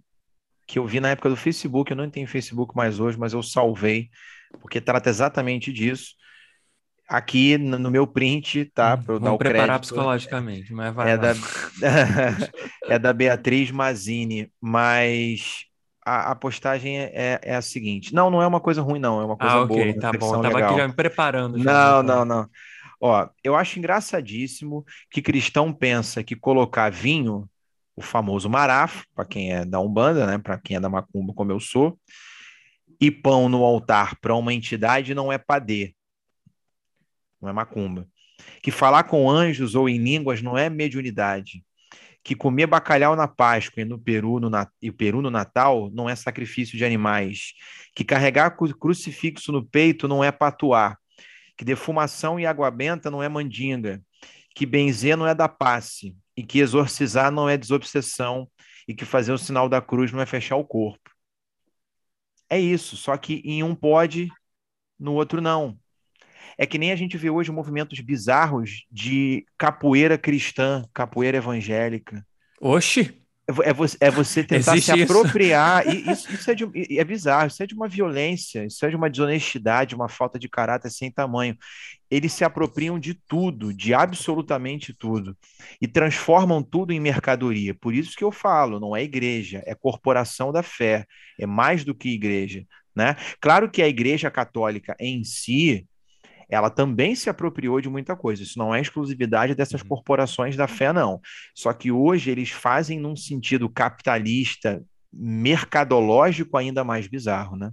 [0.67, 1.91] que eu vi na época do Facebook.
[1.91, 4.09] Eu não tenho Facebook mais hoje, mas eu salvei,
[4.59, 6.15] porque trata exatamente disso
[7.07, 8.97] aqui no meu print, tá?
[8.97, 9.81] Para eu dar o preparar crédito.
[9.81, 11.33] psicologicamente, mas vai é da,
[12.89, 15.65] é da Beatriz Mazini, mas
[16.05, 18.13] a, a postagem é, é, é, a seguinte.
[18.13, 19.21] Não, não é uma coisa ruim, não.
[19.21, 19.79] É uma coisa ah, boa.
[19.79, 20.41] ok, tá bom.
[20.41, 20.69] Tava legal.
[20.69, 21.59] aqui já me preparando.
[21.59, 22.49] Já, não, não, não.
[22.99, 27.49] Ó, eu acho engraçadíssimo que cristão pensa que colocar vinho,
[27.95, 31.51] o famoso marafo, para quem é da Umbanda, né, para quem é da Macumba, como
[31.51, 31.99] eu sou,
[32.99, 35.93] e pão no altar para uma entidade não é padê,
[37.43, 38.08] não é macumba.
[38.62, 41.63] Que falar com anjos ou em línguas não é mediunidade.
[42.23, 44.49] Que comer bacalhau na Páscoa e no Peru no,
[44.82, 47.53] e o Peru no Natal não é sacrifício de animais.
[47.93, 50.97] Que carregar crucifixo no peito não é patuar.
[51.58, 54.01] Que defumação e água benta não é mandinga.
[54.56, 56.15] Que benzer não é da passe.
[56.36, 58.49] E que exorcizar não é desobsessão.
[58.88, 61.12] E que fazer o sinal da cruz não é fechar o corpo.
[62.49, 64.29] É isso, só que em um pode,
[64.99, 65.77] no outro não.
[66.57, 72.25] É que nem a gente vê hoje movimentos bizarros de capoeira cristã, capoeira evangélica.
[72.59, 73.23] Oxi!
[73.45, 75.85] É, você, é você tentar Existe se apropriar.
[75.85, 78.95] Isso, isso, isso é, de, é bizarro, isso é de uma violência, isso é de
[78.95, 81.57] uma desonestidade, uma falta de caráter sem tamanho.
[82.09, 85.35] Eles se apropriam de tudo, de absolutamente tudo,
[85.81, 87.73] e transformam tudo em mercadoria.
[87.73, 91.05] Por isso que eu falo, não é igreja, é corporação da fé,
[91.37, 92.63] é mais do que igreja.
[92.95, 93.15] Né?
[93.41, 95.85] Claro que a igreja católica em si,
[96.49, 98.43] ela também se apropriou de muita coisa.
[98.43, 99.88] Isso não é exclusividade dessas uhum.
[99.88, 101.19] corporações da fé, não.
[101.56, 107.71] Só que hoje eles fazem num sentido capitalista, mercadológico ainda mais bizarro, né?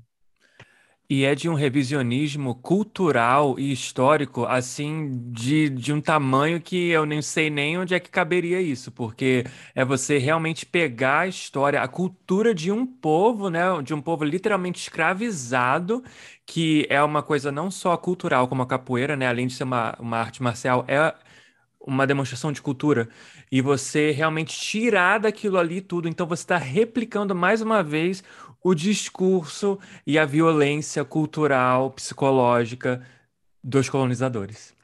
[1.12, 7.04] E é de um revisionismo cultural e histórico, assim, de, de um tamanho que eu
[7.04, 9.44] nem sei nem onde é que caberia isso, porque
[9.74, 14.22] é você realmente pegar a história, a cultura de um povo, né, de um povo
[14.22, 16.00] literalmente escravizado,
[16.46, 19.96] que é uma coisa não só cultural como a capoeira, né, além de ser uma,
[19.98, 21.12] uma arte marcial, é
[21.80, 23.08] uma demonstração de cultura
[23.50, 26.08] e você realmente tirar daquilo ali tudo.
[26.08, 28.22] Então você está replicando mais uma vez
[28.62, 33.06] o discurso e a violência cultural, psicológica
[33.62, 34.76] dos colonizadores.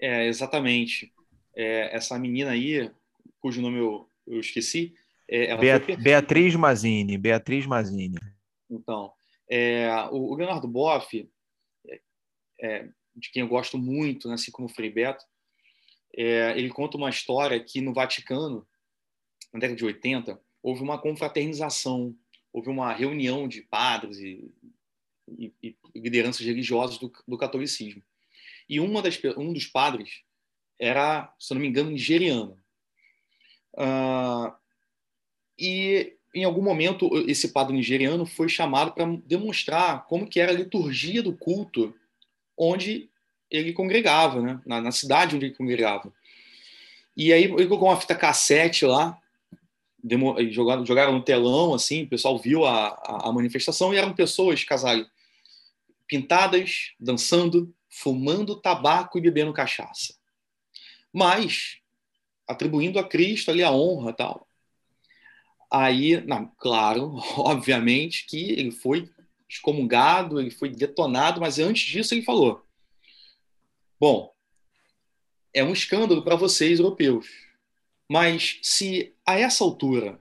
[0.00, 1.12] É, exatamente.
[1.54, 2.90] É, essa menina aí,
[3.40, 4.94] cujo nome eu, eu esqueci.
[5.28, 7.16] É, Beat Beatriz Mazini.
[7.18, 8.18] Beatriz Mazini.
[8.70, 9.12] Então,
[9.50, 11.28] é, o, o, Leonardo Boff,
[11.88, 12.00] é,
[12.60, 15.24] é, de quem eu gosto muito, né, assim como o Frei Beto,
[16.16, 18.66] é, ele conta uma história que no Vaticano,
[19.52, 22.12] na década de 80, houve uma confraternização,
[22.52, 24.50] houve uma reunião de padres e,
[25.38, 28.02] e, e lideranças religiosas do, do, catolicismo.
[28.68, 30.24] E uma das, um dos padres
[30.76, 32.58] era, se não me engano, nigeriano.
[33.74, 34.52] Uh,
[35.56, 40.56] e em algum momento esse padre nigeriano foi chamado para demonstrar como que era a
[40.56, 41.94] liturgia do culto
[42.58, 43.08] onde
[43.48, 44.60] ele congregava, né?
[44.66, 46.12] na, na cidade onde ele congregava.
[47.16, 49.16] E aí ele colocou uma fita cassete lá
[50.50, 54.64] jogaram, jogaram no telão, assim, o pessoal viu a, a, a manifestação e eram pessoas,
[54.64, 55.04] casal,
[56.06, 60.14] pintadas, dançando, fumando tabaco e bebendo cachaça.
[61.12, 61.78] Mas
[62.46, 64.48] atribuindo a Cristo ali a honra tal.
[65.70, 69.10] Aí, não, claro, obviamente que ele foi
[69.48, 72.64] excomungado, ele foi detonado, mas antes disso ele falou:
[73.98, 74.32] Bom,
[75.52, 77.45] é um escândalo para vocês europeus
[78.08, 80.20] mas se a essa altura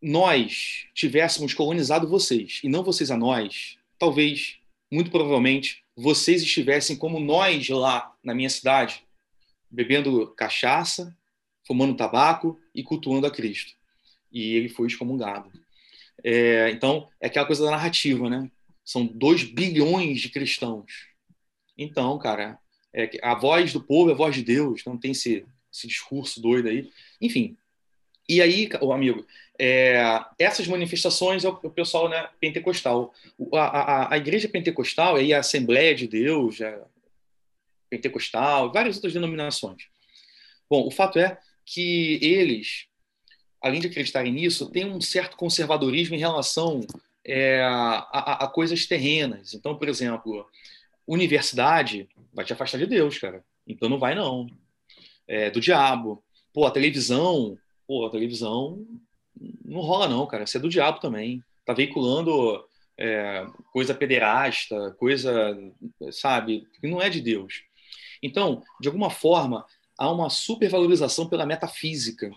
[0.00, 4.58] nós tivéssemos colonizado vocês e não vocês a nós, talvez,
[4.90, 9.04] muito provavelmente, vocês estivessem como nós lá na minha cidade,
[9.70, 11.16] bebendo cachaça,
[11.66, 13.72] fumando tabaco e cultuando a Cristo.
[14.32, 15.50] E ele foi excomungado.
[16.22, 18.50] É, então, é aquela coisa da narrativa, né?
[18.84, 21.08] São 2 bilhões de cristãos.
[21.76, 22.58] Então, cara,
[22.92, 26.40] é, a voz do povo é a voz de Deus, não tem esse, esse discurso
[26.40, 26.90] doido aí.
[27.20, 27.56] Enfim.
[28.28, 29.26] E aí, o amigo,
[29.58, 30.00] é,
[30.38, 33.14] essas manifestações é o, o pessoal né, pentecostal.
[33.54, 36.86] A, a, a, igreja pentecostal, a Assembleia de Deus, a
[37.88, 39.88] pentecostal, várias outras denominações.
[40.68, 42.86] Bom, o fato é que eles,
[43.62, 46.86] além de acreditarem nisso, têm um certo conservadorismo em relação
[47.24, 49.54] é, a, a, coisas terrenas.
[49.54, 50.46] Então, por exemplo,
[51.06, 53.42] universidade vai te afastar de Deus, cara.
[53.66, 54.46] Então não vai não
[55.28, 56.24] é, do diabo.
[56.52, 58.84] Pô, a televisão, pô, a televisão
[59.64, 60.44] não rola não, cara.
[60.44, 61.42] Isso é do diabo também.
[61.64, 62.64] Tá veiculando
[62.96, 65.56] é, coisa pederasta, coisa,
[66.10, 67.62] sabe, que não é de Deus.
[68.22, 69.64] Então, de alguma forma,
[69.96, 72.30] há uma supervalorização pela metafísica,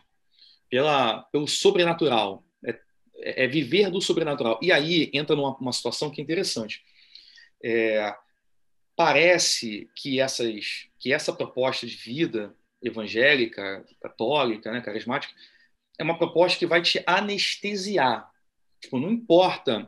[0.70, 2.44] pela, pelo sobrenatural.
[2.66, 2.80] É,
[3.44, 4.60] é viver do sobrenatural.
[4.62, 6.84] E aí entra numa situação que é interessante.
[7.64, 8.14] É,
[8.96, 15.34] parece que, essas, que essa proposta de vida evangélica, católica, né, carismática,
[15.98, 18.30] é uma proposta que vai te anestesiar.
[18.80, 19.88] Tipo, não importa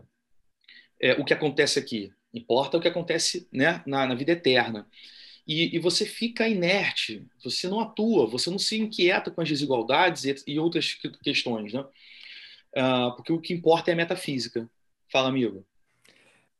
[1.01, 2.11] é, o que acontece aqui.
[2.33, 4.87] Importa o que acontece né, na, na vida eterna.
[5.45, 10.23] E, e, você fica inerte, você não atua, você não se inquieta com as desigualdades
[10.23, 11.81] e, e outras questões, né?
[12.75, 14.69] Uh, porque o que importa é a metafísica.
[15.11, 15.65] Fala, amigo.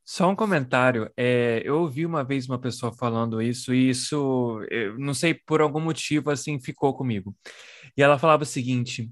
[0.06, 1.10] Só um comentário.
[1.16, 4.60] É, eu ouvi uma vez uma pessoa falando isso e isso,
[4.98, 7.36] não sei por algum motivo, assim, ficou comigo.
[7.98, 9.12] E ela falava o seguinte: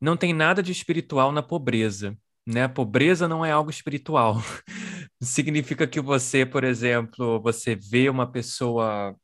[0.00, 2.64] não tem nada de espiritual na pobreza, né?
[2.64, 4.36] A pobreza não é algo espiritual.
[5.22, 9.16] Significa que você, por exemplo, você vê uma pessoa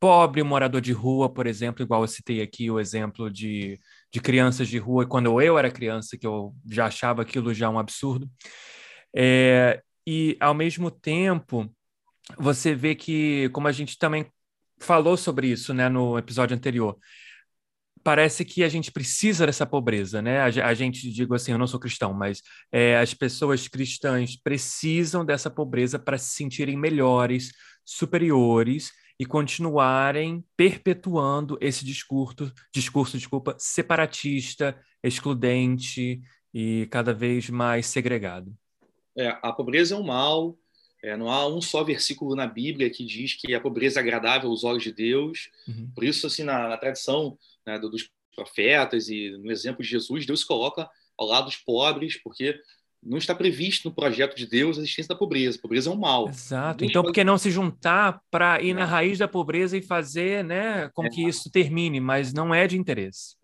[0.00, 3.80] pobre, morador de rua, por exemplo, igual eu citei aqui o exemplo de,
[4.12, 7.78] de crianças de rua, quando eu era criança, que eu já achava aquilo já um
[7.78, 8.30] absurdo.
[9.16, 11.70] É, e, ao mesmo tempo,
[12.38, 14.24] você vê que, como a gente também
[14.80, 16.98] falou sobre isso né, no episódio anterior,
[18.02, 20.40] parece que a gente precisa dessa pobreza, né?
[20.40, 22.40] A, gente, digo assim, eu não sou cristão, mas
[22.72, 27.52] é, as pessoas cristãs precisam dessa pobreza para se sentirem melhores,
[27.84, 28.90] superiores
[29.20, 36.22] e continuarem perpetuando esse discurso, discurso, desculpa, separatista, excludente
[36.54, 38.56] e cada vez mais segregado.
[39.18, 40.56] É, a pobreza é um mal.
[41.02, 44.50] É, não há um só versículo na Bíblia que diz que a pobreza é agradável
[44.50, 45.50] aos olhos de Deus.
[45.66, 45.90] Uhum.
[45.94, 50.44] Por isso, assim, na, na tradição né, dos profetas e no exemplo de Jesus, Deus
[50.44, 52.60] coloca ao lado dos pobres, porque
[53.02, 55.58] não está previsto no projeto de Deus a existência da pobreza.
[55.58, 56.28] A pobreza é um mal.
[56.28, 56.84] Exato.
[56.84, 58.74] Então, por que não se juntar para ir é.
[58.74, 61.08] na raiz da pobreza e fazer né, com é.
[61.08, 62.00] que isso termine?
[62.00, 63.36] Mas não é de interesse.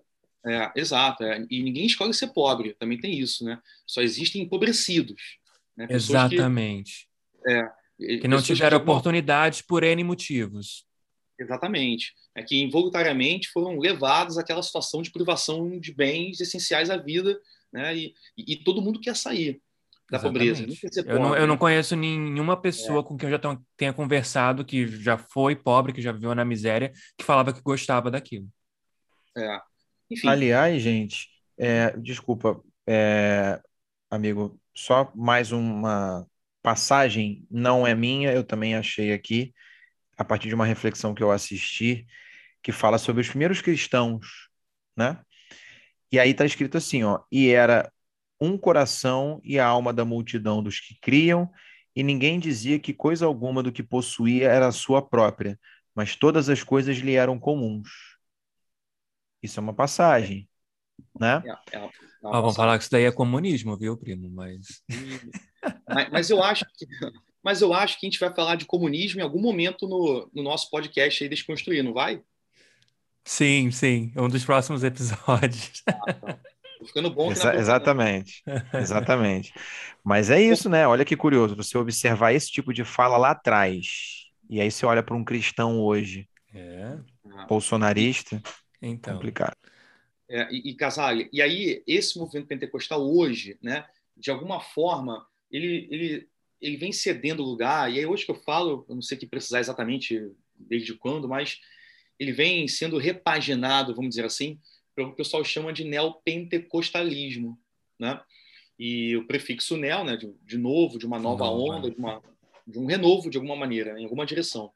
[0.46, 1.24] É, exato.
[1.24, 1.44] É.
[1.50, 3.44] E ninguém escolhe ser pobre, também tem isso.
[3.44, 3.58] Né?
[3.86, 5.38] Só existem empobrecidos.
[5.76, 5.86] Né?
[5.90, 7.08] Exatamente.
[7.42, 10.86] Que, é, que não tiveram que oportunidades por N motivos.
[11.38, 12.12] Exatamente.
[12.34, 17.38] É que involuntariamente foram levados àquela situação de privação de bens essenciais à vida,
[17.72, 17.96] né?
[17.96, 19.60] E, e, e todo mundo quer sair
[20.10, 20.64] da Exatamente.
[20.66, 21.10] pobreza.
[21.10, 23.02] eu, não, eu não conheço nenhuma pessoa é.
[23.02, 26.92] com quem eu já tenha conversado que já foi pobre, que já viveu na miséria,
[27.16, 28.46] que falava que gostava daquilo.
[29.36, 29.60] É.
[30.10, 30.28] Enfim.
[30.28, 33.60] Aliás, gente, é, desculpa, é,
[34.10, 36.26] amigo, só mais uma
[36.62, 39.54] passagem, não é minha, eu também achei aqui
[40.16, 42.06] a partir de uma reflexão que eu assisti,
[42.62, 44.48] que fala sobre os primeiros cristãos,
[44.96, 45.20] né?
[46.10, 47.92] E aí está escrito assim, ó, e era
[48.40, 51.50] um coração e a alma da multidão dos que criam,
[51.94, 55.58] e ninguém dizia que coisa alguma do que possuía era sua própria,
[55.94, 57.88] mas todas as coisas lhe eram comuns.
[59.42, 60.48] Isso é uma passagem,
[61.18, 61.42] né?
[61.44, 61.90] É, é, é
[62.24, 64.30] ah, vamos falar que isso daí é comunismo, viu, primo?
[64.30, 64.82] Mas...
[65.88, 66.86] mas, mas eu acho que
[67.44, 70.42] mas eu acho que a gente vai falar de comunismo em algum momento no, no
[70.42, 72.22] nosso podcast aí Desconstruir, não vai?
[73.22, 75.82] Sim, sim, é um dos próximos episódios.
[75.86, 76.38] Ah, tá.
[76.86, 77.30] ficando bom.
[77.30, 79.52] Exa exatamente, exatamente.
[80.02, 80.86] Mas é isso, né?
[80.86, 85.02] Olha que curioso, você observar esse tipo de fala lá atrás, e aí você olha
[85.02, 86.96] para um cristão hoje, é.
[87.46, 88.42] bolsonarista,
[88.80, 89.14] então.
[89.14, 89.56] complicado.
[90.28, 95.86] É, e, e Casale, e aí esse movimento pentecostal hoje, né, de alguma forma, ele,
[95.90, 96.28] ele
[96.64, 99.60] ele vem cedendo lugar, e aí hoje que eu falo, eu não sei que precisar
[99.60, 101.60] exatamente desde quando, mas
[102.18, 104.58] ele vem sendo repaginado, vamos dizer assim,
[104.94, 107.58] pelo que o pessoal chama de neopentecostalismo,
[107.98, 108.20] né?
[108.78, 112.22] E o prefixo neo, né, de, de novo, de uma nova onda, de, uma,
[112.66, 114.72] de um renovo de alguma maneira, em alguma direção.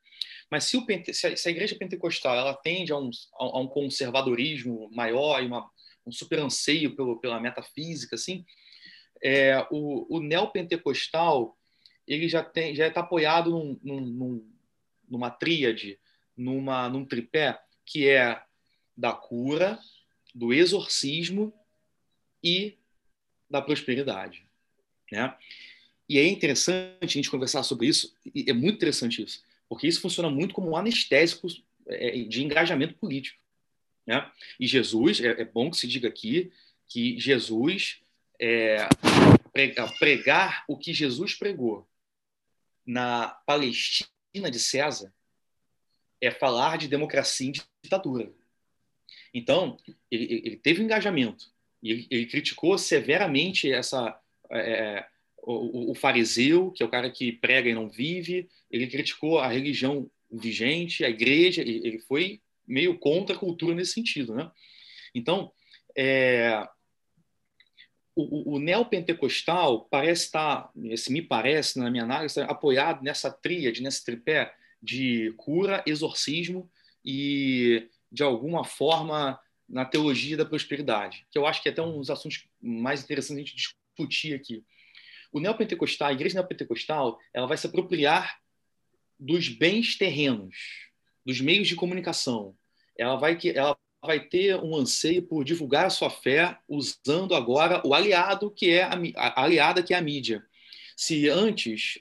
[0.51, 5.43] Mas se, o, se, a, igreja pentecostal ela tende a um, a um conservadorismo maior
[5.43, 5.69] e uma,
[6.07, 8.45] um super anseio pelo, pela metafísica, assim,
[9.23, 11.57] é, o, o neopentecostal
[12.07, 14.53] ele já tem já está apoiado num, num,
[15.09, 15.99] numa tríade,
[16.37, 18.43] numa, num tripé que é
[18.97, 19.79] da cura,
[20.35, 21.53] do exorcismo
[22.43, 22.79] e
[23.51, 24.47] da prosperidade,
[25.13, 25.37] né?
[26.09, 28.15] E é interessante a gente conversar sobre isso,
[28.47, 31.47] é muito interessante isso, porque isso funciona muito como um anestésico
[31.87, 33.39] é, de engajamento político.
[34.07, 34.31] Né?
[34.59, 36.53] E Jesus, é, é bom que se diga aqui,
[36.87, 38.01] que Jesus,
[38.41, 38.89] é,
[39.99, 41.87] pregar o que Jesus pregou,
[42.87, 45.13] na Palestina de César
[46.21, 48.33] é falar de democracia e ditadura.
[49.33, 49.79] Então,
[50.11, 54.19] ele, ele teve um engajamento e ele, ele criticou severamente essa
[54.51, 55.07] é,
[55.53, 58.49] o, o, fariseu, que é o cara que prega e não vive.
[58.71, 61.63] Ele criticou a religião vigente, a igreja.
[61.63, 64.51] Ele, ele foi meio contra a cultura nesse sentido, né?
[65.15, 65.51] Então,
[65.97, 66.69] é,
[68.15, 74.05] o, o neopentecostal parece estar, esse me parece, na minha análise, apoiado nessa tríade, nesse
[74.05, 76.71] tripé de cura, exorcismo
[77.03, 81.99] e, de alguma forma, na teologia da prosperidade, que eu acho que é até um
[81.99, 84.65] dos assuntos mais interessantes a gente discutir aqui.
[85.33, 88.39] O neopentecostal, a igreja neopentecostal, ela vai se apropriar
[89.19, 90.57] dos bens terrenos,
[91.25, 92.57] dos meios de comunicação.
[92.97, 97.83] Ela vai, que, ela vai ter um anseio por divulgar a sua fé usando agora
[97.85, 100.45] o aliado que é a, a aliada que é a mídia.
[100.97, 101.99] Se antes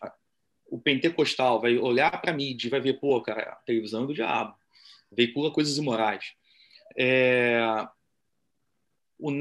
[0.70, 4.08] o pentecostal vai olhar para a mídia e vai ver, pô, cara, a televisão é
[4.08, 4.56] do diabo,
[5.12, 6.34] veicula coisas imorais.
[6.98, 7.60] É...
[9.20, 9.32] O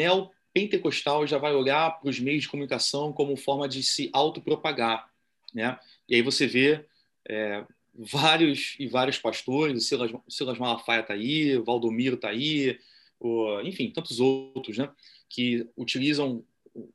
[0.57, 5.11] neopentecostal já vai olhar para os meios de comunicação como forma de se autopropagar.
[5.55, 5.79] Né?
[6.09, 6.85] E aí você vê
[7.29, 12.79] é, vários e vários pastores, o Silas, Silas Malafaia está aí, o Valdomiro está aí,
[13.21, 14.91] o, enfim, tantos outros, né?
[15.29, 16.45] que utilizam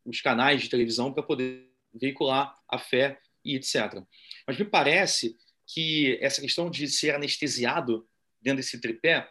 [0.06, 4.02] os canais de televisão para poder veicular a fé e etc.
[4.48, 5.38] Mas me parece
[5.68, 8.08] que essa questão de ser anestesiado
[8.42, 9.30] dentro desse tripé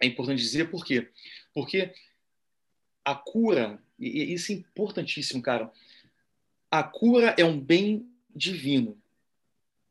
[0.00, 1.08] é importante dizer por quê?
[1.52, 1.92] Porque
[3.10, 5.70] a cura, e isso é importantíssimo, cara,
[6.70, 9.00] a cura é um bem divino.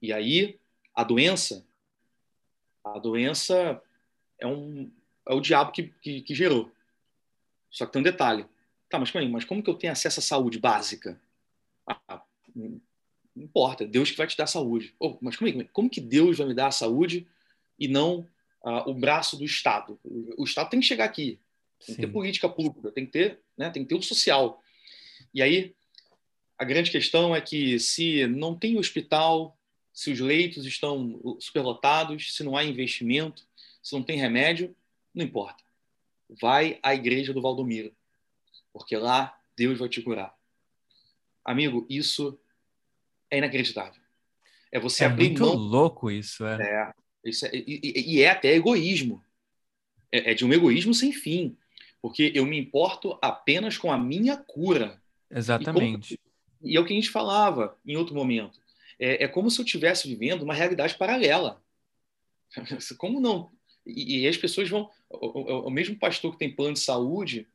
[0.02, 0.60] E aí,
[0.94, 1.66] a doença,
[2.84, 3.82] a doença
[4.40, 4.92] é, um,
[5.28, 6.72] é o diabo que, que, que gerou.
[7.70, 8.46] Só que tem um detalhe.
[8.90, 11.20] Tá, mas, mas como que eu tenho acesso à saúde básica?
[11.86, 12.22] Ah,
[12.56, 12.80] não
[13.36, 14.96] importa, é Deus que vai te dar saúde.
[15.00, 17.28] Oh, mas como, é, como que Deus vai me dar a saúde
[17.78, 18.28] e não
[18.64, 20.00] uh, o braço do Estado?
[20.04, 21.40] O, o, Estado tem que chegar aqui,
[21.86, 24.62] tem que ter política pública, tem que ter, né, tem que ter o social.
[25.34, 25.76] E aí,
[26.58, 29.58] a grande questão é que se não tem hospital,
[29.94, 33.48] se os leitos estão superlotados, se não há investimento,
[33.82, 34.76] se não tem remédio,
[35.14, 35.64] não importa.
[36.42, 37.96] Vai à igreja do Valdomiro,
[38.74, 40.36] porque lá Deus vai te curar.
[41.44, 42.38] Amigo, isso
[43.32, 44.02] é inacreditável.
[44.72, 45.56] É você é abrir muito mão.
[45.56, 46.62] louco isso, é.
[46.62, 49.24] é, isso é e, e, é até egoísmo.
[50.12, 51.58] É, é, de um egoísmo sem fim,
[52.02, 55.02] porque eu me importo apenas com a minha cura.
[55.30, 56.14] Exatamente.
[56.14, 58.60] E, como, e é o que a gente falava em outro momento.
[59.00, 61.62] É, é como se eu estivesse vivendo uma realidade paralela.
[62.98, 63.52] Como não?
[63.86, 64.90] E, e as pessoas vão.
[65.10, 67.48] O, o, o, mesmo pastor que tem plano de saúde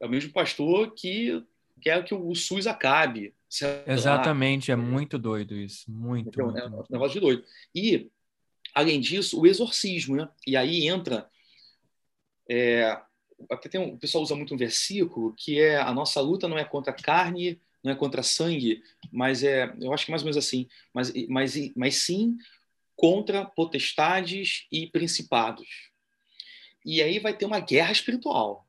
[0.00, 1.42] é o mesmo pastor que
[1.80, 3.34] quer que o SUS acabe.
[3.86, 5.90] Exatamente, é muito doido isso.
[5.90, 7.44] Muito, então, muito, é um negócio de doido.
[7.74, 8.10] E,
[8.74, 10.28] além disso, o exorcismo, né?
[10.46, 11.30] E aí entra.
[12.50, 13.00] É,
[13.50, 16.58] até tem um, o pessoal usa muito um versículo que é a nossa luta não
[16.58, 18.82] é contra carne, não é contra sangue,
[19.12, 22.36] mas é, eu acho que mais ou menos assim, mas, mas, mas sim
[22.96, 25.68] contra potestades e principados.
[26.84, 28.66] E aí vai ter uma guerra espiritual.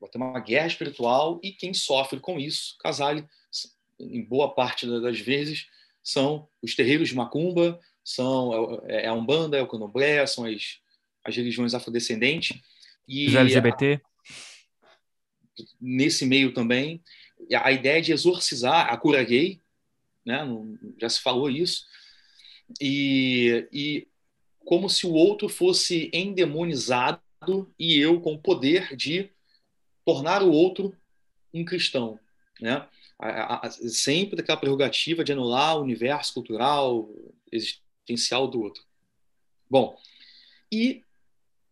[0.00, 3.24] Vai ter uma guerra espiritual e quem sofre com isso, Casale,
[4.00, 5.68] em boa parte das vezes,
[6.02, 10.80] são os terreiros de Macumba, são é, é a Umbanda, é o Candomblé, são as,
[11.24, 12.60] as religiões afrodescendentes.
[13.06, 14.00] E os LGBT?
[15.80, 17.02] nesse meio também.
[17.54, 19.60] A ideia de exorcizar a cura gay,
[20.24, 20.46] né?
[20.98, 21.84] já se falou isso,
[22.80, 24.08] e, e
[24.64, 27.20] como se o outro fosse endemonizado
[27.78, 29.30] e eu com o poder de
[30.04, 30.96] tornar o outro
[31.52, 32.18] um cristão.
[32.60, 32.86] Né?
[33.22, 37.08] a, a, sempre daquela prerrogativa de anular o universo cultural
[37.50, 38.82] existencial do outro.
[39.70, 39.96] Bom,
[40.70, 41.04] e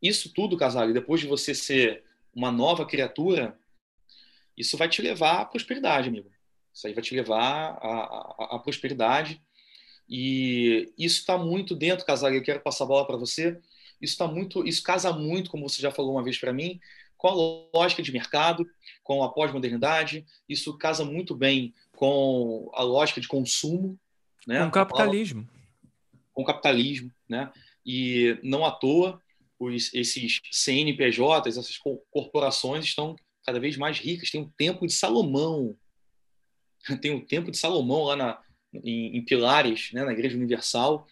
[0.02, 2.02] isso tudo, Casale, depois de você ser
[2.34, 3.58] uma nova criatura,
[4.56, 6.30] isso vai te levar à prosperidade, amigo.
[6.72, 9.40] Isso aí vai te levar à, à, à prosperidade.
[10.08, 13.58] E isso está muito dentro, Casale, eu quero passar a bola para você.
[14.00, 16.80] Isso está muito, isso casa muito, como você já falou uma vez para mim,
[17.16, 18.66] com a lógica de mercado,
[19.04, 20.24] com a pós-modernidade.
[20.48, 23.98] Isso casa muito bem com a lógica de consumo.
[24.46, 24.60] Né?
[24.62, 25.48] Com o capitalismo.
[26.32, 27.12] Com o capitalismo.
[27.28, 27.52] Né?
[27.84, 29.20] E não à toa,
[29.60, 31.78] os, esses CNPJs, essas
[32.10, 34.30] corporações estão cada vez mais ricas.
[34.30, 35.76] Tem o Templo de Salomão.
[37.02, 38.38] Tem o Templo de Salomão lá na,
[38.72, 40.02] em, em Pilares, né?
[40.02, 41.06] na Igreja Universal.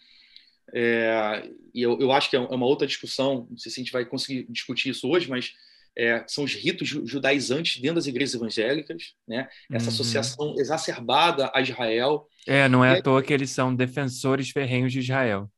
[0.73, 3.93] É, e eu, eu acho que é uma outra discussão, não sei se a gente
[3.93, 5.53] vai conseguir discutir isso hoje, mas
[5.97, 9.49] é, são os ritos judaizantes dentro das igrejas evangélicas, né?
[9.71, 9.93] essa uhum.
[9.93, 12.27] associação exacerbada a Israel.
[12.47, 15.51] É, não é à toa que eles são defensores ferrenhos de Israel.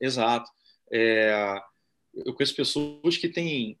[0.00, 0.50] Exato.
[0.92, 1.60] É,
[2.14, 3.78] eu conheço pessoas que têm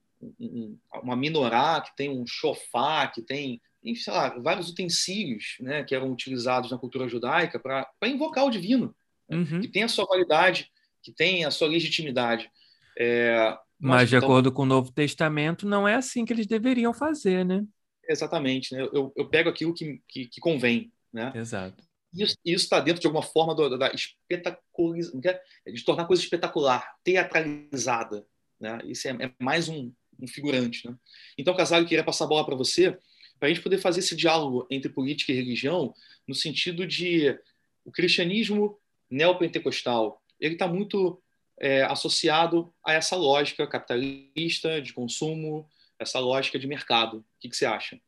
[1.02, 3.60] uma minorá, que tem um chofá, que tem
[3.96, 8.94] sei lá, vários utensílios né, que eram utilizados na cultura judaica para invocar o divino,
[9.28, 9.38] né?
[9.38, 9.60] uhum.
[9.60, 10.70] que tem a sua validade,
[11.02, 12.50] que tem a sua legitimidade.
[12.98, 16.92] É, mas, de então, acordo com o Novo Testamento, não é assim que eles deveriam
[16.92, 17.64] fazer, né?
[18.06, 18.74] Exatamente.
[18.74, 18.82] Né?
[18.92, 20.92] Eu, eu pego aquilo que, que, que convém.
[21.10, 21.32] Né?
[21.34, 21.82] Exato.
[22.12, 25.70] Isso está dentro de alguma forma do, da espetacularização, é?
[25.72, 28.26] de tornar a coisa espetacular, teatralizada.
[28.58, 28.78] Né?
[28.84, 30.88] Isso é, é mais um, um, figurante.
[30.88, 30.96] Né?
[31.38, 32.98] Então, eu queria passar a bola para você,
[33.38, 35.94] para a gente poder fazer esse diálogo entre política e religião
[36.26, 37.38] no sentido de
[37.84, 41.22] o cristianismo neopentecostal ele está muito
[41.58, 47.18] é, associado a essa lógica capitalista de consumo, essa lógica de mercado.
[47.18, 48.00] O que, que você acha?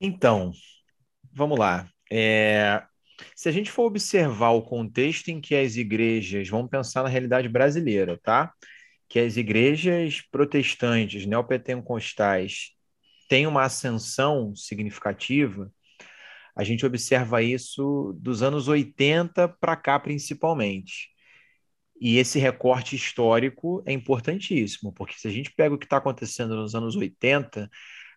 [0.00, 0.52] Então,
[1.32, 1.90] vamos lá.
[2.10, 2.82] É,
[3.34, 7.48] se a gente for observar o contexto em que as igrejas, vamos pensar na realidade
[7.48, 8.52] brasileira, tá?
[9.08, 12.72] Que as igrejas protestantes, neopentecostais,
[13.28, 15.70] têm uma ascensão significativa,
[16.58, 21.08] a gente observa isso dos anos 80 para cá, principalmente.
[22.00, 26.56] E esse recorte histórico é importantíssimo, porque se a gente pega o que está acontecendo
[26.56, 27.70] nos anos 80,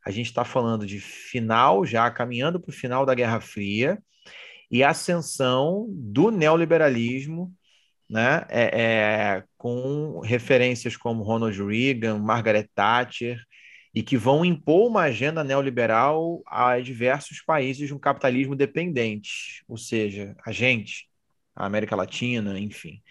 [0.06, 4.02] a gente está falando de final, já caminhando para o final da Guerra Fria,
[4.70, 7.54] e ascensão do neoliberalismo,
[8.10, 13.42] né, é, é, com referências como Ronald Reagan, Margaret Thatcher,
[13.94, 19.78] e que vão impor uma agenda neoliberal a diversos países de um capitalismo dependente, ou
[19.78, 21.10] seja, a gente,
[21.54, 23.02] a América Latina, enfim.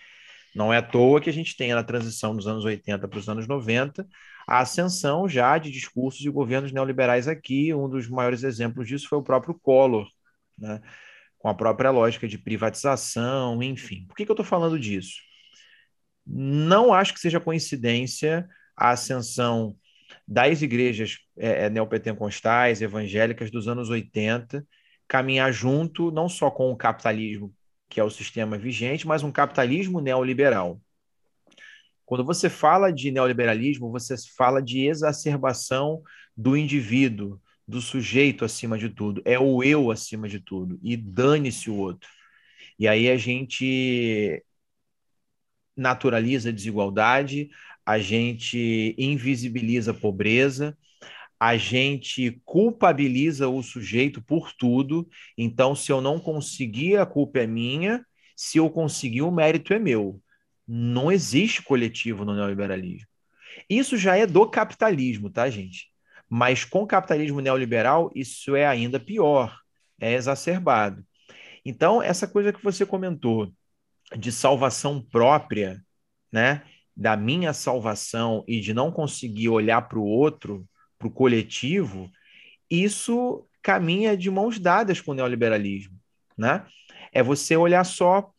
[0.55, 3.28] Não é à toa que a gente tenha na transição dos anos 80 para os
[3.28, 4.07] anos 90
[4.51, 7.72] a ascensão já de discursos de governos neoliberais aqui.
[7.72, 10.09] Um dos maiores exemplos disso foi o próprio Collor,
[10.59, 10.80] né?
[11.38, 14.07] com a própria lógica de privatização, enfim.
[14.09, 15.20] Por que, que eu estou falando disso?
[16.26, 19.76] Não acho que seja coincidência a ascensão
[20.26, 24.66] das igrejas é, é neopentecostais, evangélicas dos anos 80,
[25.07, 27.55] caminhar junto não só com o capitalismo,
[27.88, 30.80] que é o sistema vigente, mas um capitalismo neoliberal.
[32.11, 36.02] Quando você fala de neoliberalismo, você fala de exacerbação
[36.36, 41.70] do indivíduo, do sujeito acima de tudo, é o eu acima de tudo, e dane-se
[41.70, 42.11] o outro.
[42.76, 44.44] E aí a gente
[45.76, 47.48] naturaliza a desigualdade,
[47.86, 50.76] a gente invisibiliza a pobreza,
[51.38, 55.08] a gente culpabiliza o sujeito por tudo.
[55.38, 58.04] Então, se eu não conseguir, a culpa é minha,
[58.34, 60.20] se eu conseguir, o mérito é meu.
[60.72, 63.08] Não existe coletivo no neoliberalismo.
[63.68, 65.88] Isso já é do capitalismo, tá, gente?
[66.28, 69.58] Mas com o capitalismo neoliberal, isso é ainda pior,
[70.00, 71.04] é exacerbado.
[71.64, 73.52] Então, essa coisa que você comentou
[74.16, 75.84] de salvação própria,
[76.30, 76.62] né,
[76.96, 80.64] da minha salvação e de não conseguir olhar para o outro,
[80.96, 82.08] para o coletivo,
[82.70, 85.98] isso caminha de mãos dadas com o neoliberalismo,
[86.38, 86.64] né?
[87.12, 88.32] É você olhar só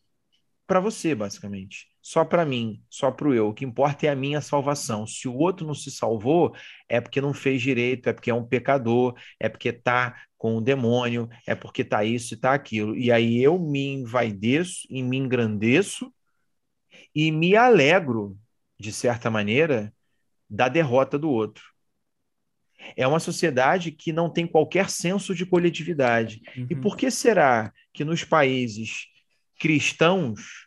[0.66, 3.48] para você, basicamente só para mim, só para o eu.
[3.48, 5.06] O que importa é a minha salvação.
[5.06, 6.52] Se o outro não se salvou,
[6.88, 10.60] é porque não fez direito, é porque é um pecador, é porque está com o
[10.60, 12.96] demônio, é porque está isso e está aquilo.
[12.96, 16.12] E aí eu me envaideço e me engrandeço
[17.14, 18.36] e me alegro,
[18.78, 19.94] de certa maneira,
[20.50, 21.62] da derrota do outro.
[22.96, 26.42] É uma sociedade que não tem qualquer senso de coletividade.
[26.56, 26.66] Uhum.
[26.68, 29.06] E por que será que nos países
[29.56, 30.61] cristãos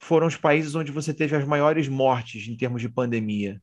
[0.00, 3.62] foram os países onde você teve as maiores mortes em termos de pandemia.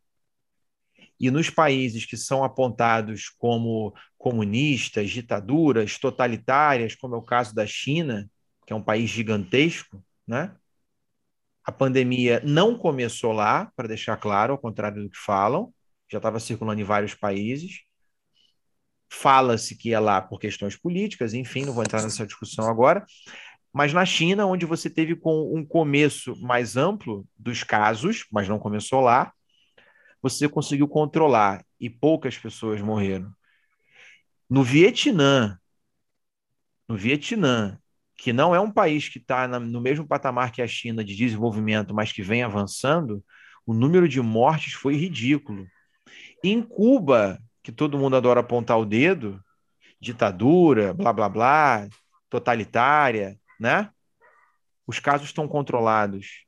[1.19, 7.65] E nos países que são apontados como comunistas, ditaduras, totalitárias, como é o caso da
[7.65, 8.29] China,
[8.65, 10.55] que é um país gigantesco, né?
[11.63, 15.73] A pandemia não começou lá, para deixar claro, ao contrário do que falam,
[16.09, 17.81] já estava circulando em vários países.
[19.11, 23.05] Fala-se que é lá por questões políticas, enfim, não vou entrar nessa discussão agora,
[23.73, 28.59] mas na China, onde você teve com um começo mais amplo dos casos, mas não
[28.59, 29.31] começou lá,
[30.21, 33.31] você conseguiu controlar e poucas pessoas morreram.
[34.49, 35.59] No Vietnã,
[36.87, 37.77] no Vietnã,
[38.17, 41.93] que não é um país que está no mesmo patamar que a China de desenvolvimento,
[41.93, 43.23] mas que vem avançando,
[43.65, 45.67] o número de mortes foi ridículo.
[46.43, 49.43] Em Cuba, que todo mundo adora apontar o dedo,
[49.99, 51.87] ditadura, blá blá blá,
[52.29, 53.89] totalitária, né?
[54.85, 56.45] Os casos estão controlados.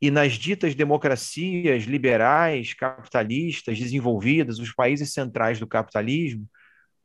[0.00, 6.48] E nas ditas democracias liberais, capitalistas, desenvolvidas, os países centrais do capitalismo,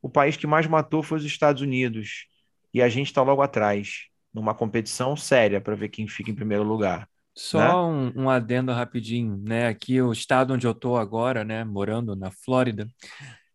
[0.01, 2.27] o país que mais matou foi os Estados Unidos.
[2.73, 6.63] E a gente está logo atrás, numa competição séria para ver quem fica em primeiro
[6.63, 7.07] lugar.
[7.35, 8.13] Só né?
[8.15, 9.67] um, um, adendo rapidinho, né?
[9.67, 12.87] Aqui o estado onde eu estou agora, né, morando na Flórida,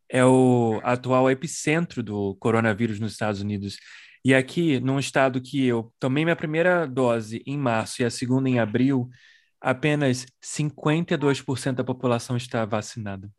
[0.08, 3.76] é o atual epicentro do coronavírus nos Estados Unidos.
[4.24, 8.48] E aqui, num estado que eu tomei minha primeira dose em março e a segunda
[8.48, 9.08] em abril,
[9.60, 13.30] apenas 52% da população está vacinada.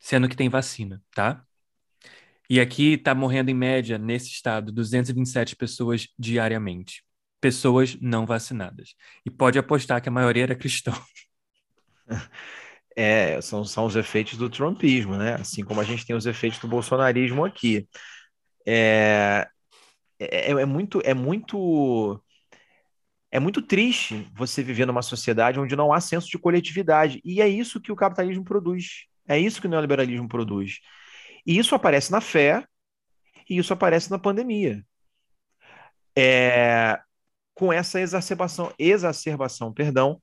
[0.00, 1.44] Sendo que tem vacina, tá?
[2.48, 7.02] E aqui está morrendo em média, nesse estado, 227 pessoas diariamente.
[7.40, 8.94] Pessoas não vacinadas.
[9.24, 10.92] E pode apostar que a maioria era cristã.
[12.98, 15.34] É, são, são os efeitos do trumpismo, né?
[15.34, 17.86] Assim como a gente tem os efeitos do bolsonarismo aqui.
[18.66, 19.46] É,
[20.18, 22.22] é, é muito, é muito,
[23.30, 27.20] é muito triste você viver numa sociedade onde não há senso de coletividade.
[27.24, 29.06] E é isso que o capitalismo produz.
[29.28, 30.80] É isso que o neoliberalismo produz.
[31.46, 32.64] E isso aparece na fé
[33.48, 34.84] e isso aparece na pandemia.
[36.16, 36.98] É,
[37.54, 40.20] com essa exacerbação, exacerbação, perdão,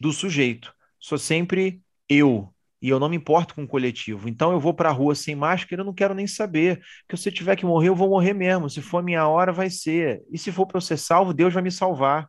[0.00, 0.74] do sujeito.
[1.00, 2.53] Sou sempre eu,
[2.84, 4.28] e eu não me importo com o coletivo.
[4.28, 6.84] Então eu vou para a rua sem máscara, eu não quero nem saber.
[7.00, 8.68] Porque se eu tiver que morrer, eu vou morrer mesmo.
[8.68, 10.22] Se for a minha hora, vai ser.
[10.30, 12.28] E se for para eu ser salvo, Deus vai me salvar.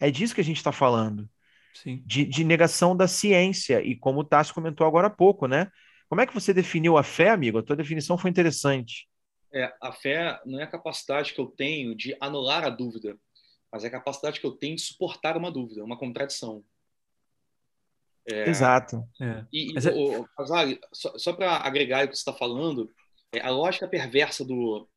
[0.00, 1.28] É disso que a gente está falando.
[1.74, 2.02] Sim.
[2.06, 3.82] De, de, negação da ciência.
[3.82, 5.70] E como o Tassi comentou agora há pouco, né?
[6.08, 7.58] Como é que você definiu a fé, amigo?
[7.58, 9.06] A tua definição foi interessante.
[9.52, 13.14] É, a fé não é a capacidade que eu tenho de anular a dúvida,
[13.70, 16.64] mas é a capacidade que eu tenho de suportar uma dúvida, uma contradição.
[18.30, 19.06] É, Exato.
[19.20, 19.44] É.
[19.52, 19.92] E, e é...
[19.92, 20.26] o,
[20.92, 22.90] só, só para agregar o que você está falando,
[23.32, 24.88] é, a lógica perversa do,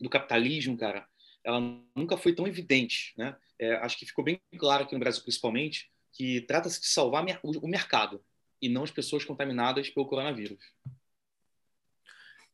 [0.00, 1.06] do capitalismo, cara,
[1.44, 1.60] ela
[1.94, 3.36] nunca foi tão evidente, né?
[3.58, 7.68] É, acho que ficou bem claro aqui no Brasil, principalmente, que trata-se de salvar o
[7.68, 8.22] mercado
[8.60, 10.58] e não as pessoas contaminadas pelo coronavírus.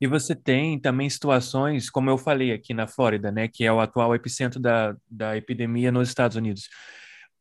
[0.00, 3.80] E você tem também situações, como eu falei aqui na Flórida, né, que é o
[3.80, 6.68] atual epicentro da, da epidemia nos Estados Unidos,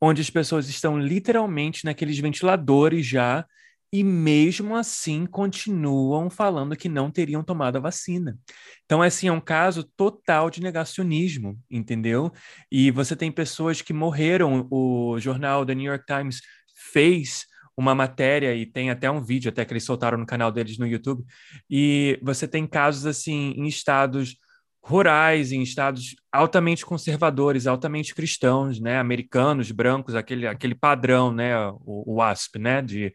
[0.04, 3.46] onde as pessoas estão literalmente naqueles ventiladores já
[3.92, 8.36] e mesmo assim continuam falando que não teriam tomado a vacina.
[8.84, 12.32] Então, assim, é um caso total de negacionismo, entendeu?
[12.70, 14.66] E você tem pessoas que morreram.
[14.70, 16.40] O jornal The New York Times
[16.74, 17.44] fez
[17.76, 20.86] uma matéria e tem até um vídeo até que eles soltaram no canal deles no
[20.86, 21.22] YouTube.
[21.70, 24.36] E você tem casos assim em estados
[24.84, 32.04] rurais, em estados altamente conservadores, altamente cristãos, né, americanos, brancos, aquele, aquele padrão, né, o,
[32.06, 33.12] o WASP, né, de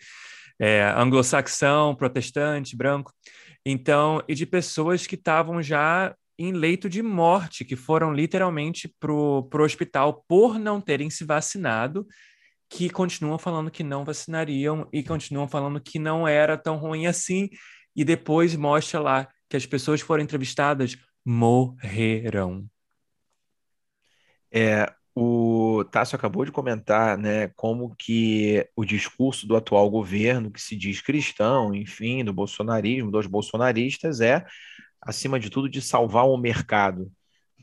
[0.60, 3.14] é, anglo-saxão, protestante, branco.
[3.66, 9.12] Então, e de pessoas que estavam já em leito de morte, que foram literalmente para
[9.12, 12.08] o hospital por não terem se vacinado,
[12.70, 17.50] que continuam falando que não vacinariam e continuam falando que não era tão ruim assim,
[17.96, 20.96] e depois mostra lá que as pessoas foram entrevistadas
[21.28, 22.66] morrerão.
[24.50, 30.62] É, o Tássio acabou de comentar, né, como que o discurso do atual governo, que
[30.62, 34.46] se diz cristão, enfim, do bolsonarismo, dos bolsonaristas, é,
[35.02, 37.12] acima de tudo, de salvar o mercado,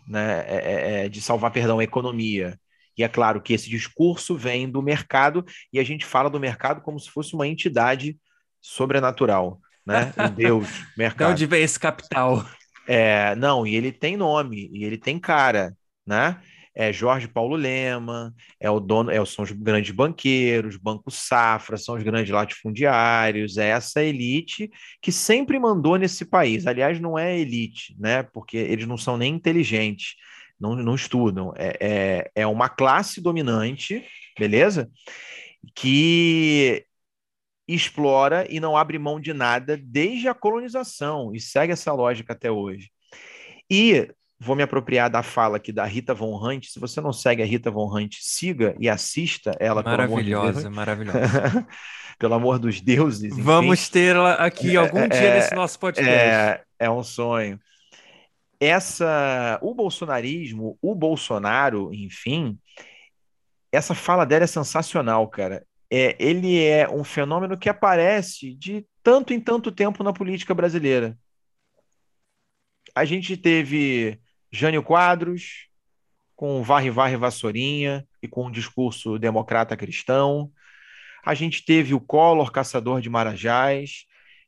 [0.07, 2.61] né, é, é, é de salvar, perdão, a economia.
[2.99, 5.43] E é claro que esse discurso vem do mercado
[5.73, 8.19] e a gente fala do mercado como se fosse uma entidade
[8.61, 10.12] sobrenatural, né?
[10.19, 11.29] O Deus, mercado.
[11.29, 12.45] De onde vem esse capital?
[12.87, 15.76] É, não, e ele tem nome, e ele tem cara,
[16.07, 16.41] né?
[16.76, 21.95] É Jorge Paulo Lema, é o dono, é, são os grandes banqueiros, Banco Safra, são
[21.95, 24.68] os grandes latifundiários, é essa elite
[25.01, 26.66] que sempre mandou nesse país.
[26.66, 28.24] Aliás, não é elite, né?
[28.24, 30.16] Porque eles não são nem inteligentes,
[30.59, 31.53] não, não estudam.
[31.57, 34.05] É, é, é uma classe dominante,
[34.37, 34.91] beleza?
[35.74, 36.85] Que
[37.67, 42.51] explora e não abre mão de nada desde a colonização e segue essa lógica até
[42.51, 42.91] hoje.
[43.71, 46.67] E vou me apropriar da fala aqui da Rita Von Hunt.
[46.67, 49.83] Se você não segue a Rita Von Hunt, siga e assista ela.
[49.83, 51.67] Maravilhosa, de maravilhosa.
[52.19, 53.33] pelo amor dos deuses.
[53.33, 53.43] Enfim.
[53.43, 56.11] Vamos tê-la aqui é, algum é, dia nesse nosso podcast.
[56.11, 57.59] É, é um sonho.
[58.61, 62.57] Essa, o bolsonarismo, o Bolsonaro, enfim,
[63.73, 69.32] essa fala dela é sensacional, cara é, ele é um fenômeno que aparece de tanto
[69.32, 71.16] em tanto tempo na política brasileira.
[72.95, 74.20] A gente teve
[74.51, 75.68] Jânio Quadros,
[76.34, 80.51] com Varre Varre Vassourinha e com um discurso democrata cristão.
[81.24, 84.05] A gente teve o Collor, caçador de Marajás.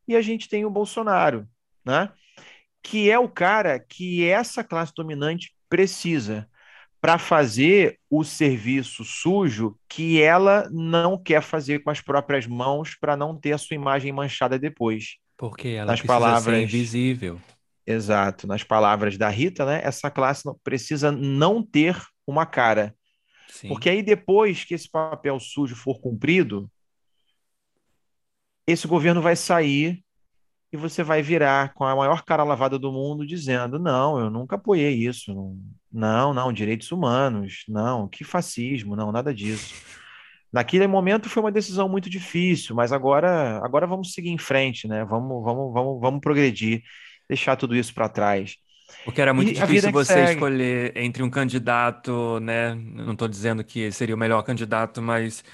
[0.08, 1.48] E a gente tem o Bolsonaro,
[1.84, 2.12] né?
[2.82, 6.48] que é o cara que essa classe dominante precisa
[7.06, 13.16] para fazer o serviço sujo que ela não quer fazer com as próprias mãos para
[13.16, 15.14] não ter a sua imagem manchada depois.
[15.36, 17.40] Porque ela nas palavras ser invisível.
[17.86, 19.82] Exato, nas palavras da Rita, né?
[19.84, 21.96] Essa classe precisa não ter
[22.26, 22.92] uma cara.
[23.50, 23.68] Sim.
[23.68, 26.68] Porque aí depois que esse papel sujo for cumprido,
[28.66, 30.04] esse governo vai sair
[30.72, 34.56] e você vai virar com a maior cara lavada do mundo dizendo: não, eu nunca
[34.56, 35.34] apoiei isso,
[35.92, 39.74] não, não, direitos humanos, não, que fascismo, não, nada disso.
[40.52, 45.04] Naquele momento foi uma decisão muito difícil, mas agora, agora vamos seguir em frente, né?
[45.04, 46.82] Vamos, vamos, vamos, vamos progredir,
[47.28, 48.56] deixar tudo isso para trás.
[49.04, 50.32] Porque era muito e difícil você segue.
[50.32, 52.74] escolher entre um candidato, né?
[52.74, 55.44] Não estou dizendo que seria o melhor candidato, mas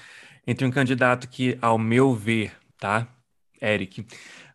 [0.45, 3.07] entre um candidato que, ao meu ver, tá,
[3.61, 4.05] Eric,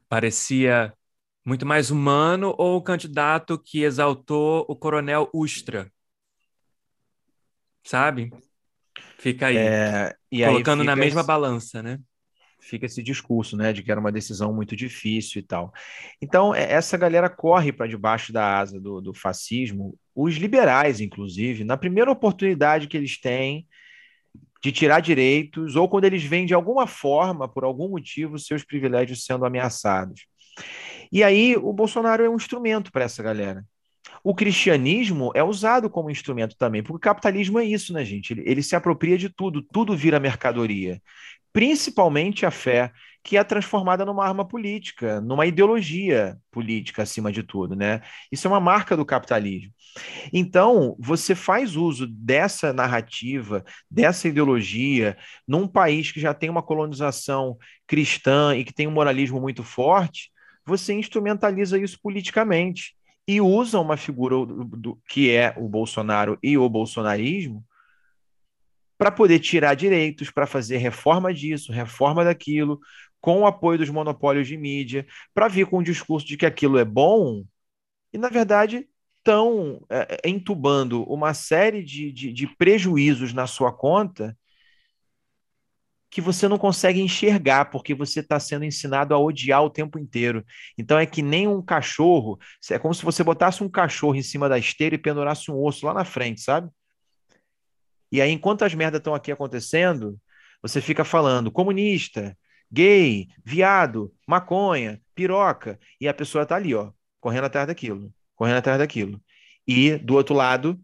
[0.08, 0.92] parecia
[1.44, 5.90] muito mais humano ou o candidato que exaltou o coronel Ustra?
[7.82, 8.30] Sabe?
[9.18, 9.56] Fica aí.
[9.56, 11.98] É, colocando aí na mesma esse, balança, né?
[12.60, 15.72] Fica esse discurso, né, de que era uma decisão muito difícil e tal.
[16.20, 21.64] Então, é, essa galera corre para debaixo da asa do, do fascismo, os liberais, inclusive,
[21.64, 23.66] na primeira oportunidade que eles têm
[24.62, 29.24] de tirar direitos, ou quando eles veem de alguma forma, por algum motivo, seus privilégios
[29.24, 30.26] sendo ameaçados.
[31.12, 33.64] E aí o Bolsonaro é um instrumento para essa galera.
[34.22, 38.32] O cristianismo é usado como instrumento também, porque o capitalismo é isso, né, gente?
[38.32, 41.00] Ele, ele se apropria de tudo, tudo vira mercadoria.
[41.58, 42.92] Principalmente a fé,
[43.24, 48.00] que é transformada numa arma política, numa ideologia política acima de tudo, né?
[48.30, 49.72] Isso é uma marca do capitalismo.
[50.32, 57.58] Então, você faz uso dessa narrativa, dessa ideologia, num país que já tem uma colonização
[57.88, 60.30] cristã e que tem um moralismo muito forte,
[60.64, 62.94] você instrumentaliza isso politicamente
[63.26, 67.64] e usa uma figura do, do, que é o Bolsonaro e o bolsonarismo
[68.98, 72.80] para poder tirar direitos, para fazer reforma disso, reforma daquilo,
[73.20, 76.78] com o apoio dos monopólios de mídia, para vir com o discurso de que aquilo
[76.78, 77.44] é bom,
[78.12, 78.88] e na verdade
[79.18, 84.36] estão é, é, entubando uma série de, de, de prejuízos na sua conta
[86.10, 90.44] que você não consegue enxergar, porque você está sendo ensinado a odiar o tempo inteiro.
[90.76, 92.38] Então é que nem um cachorro,
[92.70, 95.84] é como se você botasse um cachorro em cima da esteira e pendurasse um osso
[95.86, 96.70] lá na frente, sabe?
[98.10, 100.18] E aí, enquanto as merdas estão aqui acontecendo,
[100.62, 102.36] você fica falando comunista,
[102.70, 108.78] gay, viado, maconha, piroca, e a pessoa está ali, ó, correndo atrás daquilo, correndo atrás
[108.78, 109.20] daquilo.
[109.66, 110.80] E do outro lado,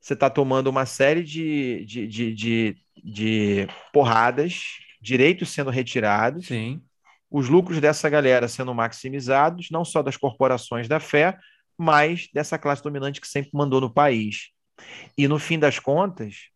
[0.00, 4.62] você está tomando uma série de, de, de, de de porradas,
[5.00, 6.82] direitos sendo retirados, Sim.
[7.30, 11.36] os lucros dessa galera sendo maximizados, não só das corporações da fé,
[11.76, 14.50] mas dessa classe dominante que sempre mandou no país.
[15.18, 16.48] E no fim das contas,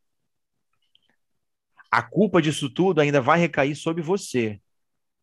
[1.91, 4.61] a culpa disso tudo ainda vai recair sobre você,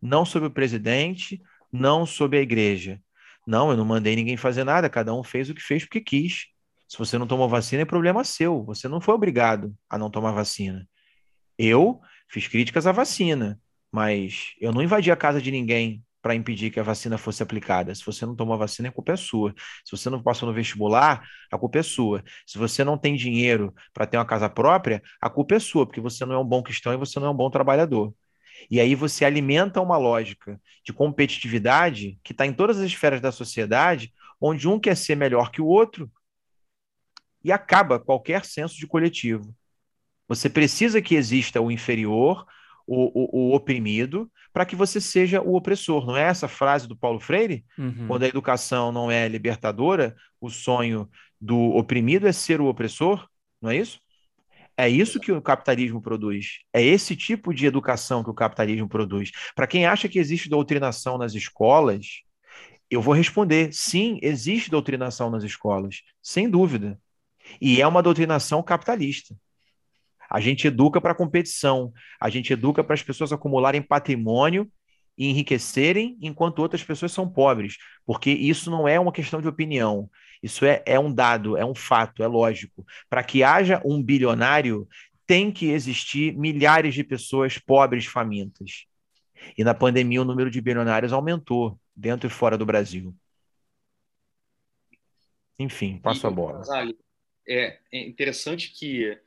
[0.01, 1.41] não sobre o presidente,
[1.71, 3.01] não sobre a igreja.
[3.45, 6.47] Não, eu não mandei ninguém fazer nada, cada um fez o que fez porque quis.
[6.87, 8.63] Se você não tomou vacina, é problema seu.
[8.63, 10.87] Você não foi obrigado a não tomar vacina.
[11.57, 13.59] Eu fiz críticas à vacina,
[13.91, 17.93] mas eu não invadi a casa de ninguém para impedir que a vacina fosse aplicada.
[17.93, 19.53] Se você não tomou a vacina, a culpa é sua.
[19.85, 22.23] Se você não passou no vestibular, a culpa é sua.
[22.47, 26.01] Se você não tem dinheiro para ter uma casa própria, a culpa é sua, porque
[26.01, 28.11] você não é um bom cristão e você não é um bom trabalhador.
[28.71, 33.31] E aí você alimenta uma lógica de competitividade que está em todas as esferas da
[33.31, 34.11] sociedade,
[34.41, 36.11] onde um quer ser melhor que o outro
[37.43, 39.55] e acaba qualquer senso de coletivo.
[40.27, 42.47] Você precisa que exista o inferior,
[42.87, 46.05] o, o, o oprimido, para que você seja o opressor.
[46.05, 47.65] Não é essa frase do Paulo Freire?
[47.77, 48.07] Uhum.
[48.07, 51.09] Quando a educação não é libertadora, o sonho
[51.39, 53.27] do oprimido é ser o opressor?
[53.61, 53.99] Não é isso?
[54.77, 56.59] É isso que o capitalismo produz.
[56.73, 59.31] É esse tipo de educação que o capitalismo produz.
[59.55, 62.23] Para quem acha que existe doutrinação nas escolas,
[62.89, 66.99] eu vou responder: sim, existe doutrinação nas escolas, sem dúvida.
[67.61, 69.35] E é uma doutrinação capitalista.
[70.29, 74.69] A gente educa para competição, a gente educa para as pessoas acumularem patrimônio
[75.17, 80.09] e enriquecerem enquanto outras pessoas são pobres, porque isso não é uma questão de opinião,
[80.43, 82.85] isso é, é um dado, é um fato, é lógico.
[83.09, 84.87] Para que haja um bilionário,
[85.25, 88.85] tem que existir milhares de pessoas pobres, famintas.
[89.57, 93.15] E na pandemia o número de bilionários aumentou dentro e fora do Brasil.
[95.57, 96.61] Enfim, passo e, a bola.
[97.47, 99.17] É, é interessante que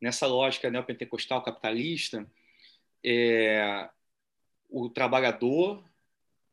[0.00, 2.26] nessa lógica neopentecostal capitalista,
[3.04, 3.88] é,
[4.68, 5.82] o trabalhador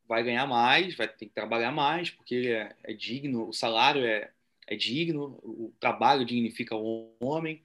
[0.08, 4.32] vai ganhar mais, vai ter que trabalhar mais, porque é, é digno, o salário é,
[4.68, 7.64] é digno, o trabalho dignifica o homem,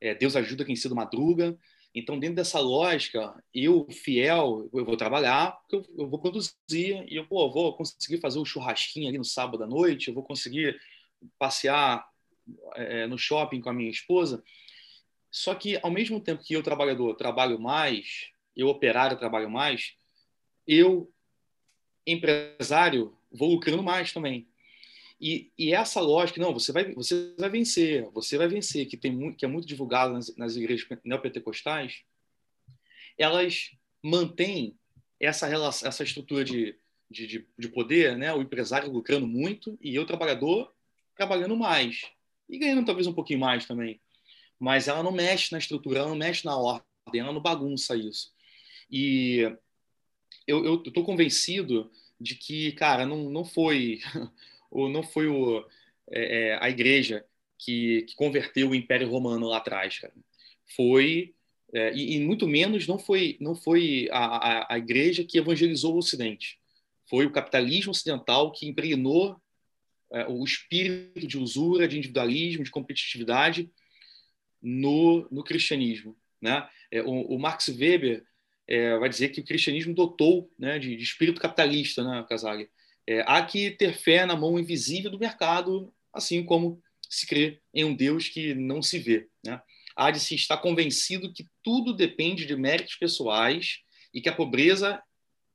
[0.00, 1.56] é, Deus ajuda quem cedo madruga.
[1.94, 6.52] Então, dentro dessa lógica, eu, fiel, eu vou trabalhar, eu, eu vou produzir,
[7.08, 10.14] e eu pô, vou conseguir fazer o um churrasquinho ali no sábado à noite, eu
[10.14, 10.78] vou conseguir
[11.38, 12.06] passear
[12.74, 14.44] é, no shopping com a minha esposa.
[15.36, 19.94] Só que, ao mesmo tempo que eu, trabalhador, trabalho mais, eu, operário, trabalho mais,
[20.66, 21.12] eu,
[22.06, 24.48] empresário, vou lucrando mais também.
[25.20, 29.12] E, e, essa lógica, não, você vai, você vai vencer, você vai vencer, que, tem
[29.12, 32.02] muito, que é muito divulgado nas, nas igrejas neopentecostais,
[33.18, 33.72] elas
[34.02, 34.74] mantêm
[35.20, 36.78] essa, relação, essa estrutura de,
[37.10, 38.32] de, de, poder, né?
[38.32, 40.72] o empresário lucrando muito e eu, trabalhador,
[41.14, 42.10] trabalhando mais.
[42.48, 44.00] E ganhando talvez um pouquinho mais também
[44.58, 46.84] mas ela não mexe na estrutura, ela não mexe na ordem,
[47.14, 48.32] ela não bagunça isso.
[48.90, 49.50] E
[50.46, 51.90] eu estou convencido
[52.20, 54.00] de que, cara, não, não foi,
[54.72, 55.66] não foi o,
[56.10, 57.24] é, é, a igreja
[57.58, 60.14] que, que, converteu o Império Romano lá atrás, cara.
[60.74, 61.34] Foi
[61.72, 65.94] é, e, e, muito menos não foi não foi a, a, a, igreja que evangelizou
[65.94, 66.58] o Ocidente.
[67.08, 69.36] Foi o capitalismo ocidental que impregnou
[70.12, 73.70] é, o espírito de usura, de individualismo, de competitividade
[74.66, 76.16] no, no cristianismo.
[76.42, 76.68] Né?
[76.90, 78.24] É, o, o Max Weber
[78.66, 82.68] é, vai dizer que o cristianismo dotou né, de, de espírito capitalista, né, Casale?
[83.06, 87.84] É, há que ter fé na mão invisível do mercado, assim como se crê em
[87.84, 89.28] um Deus que não se vê.
[89.44, 89.62] Né?
[89.94, 95.00] Há de se estar convencido que tudo depende de méritos pessoais e que a pobreza,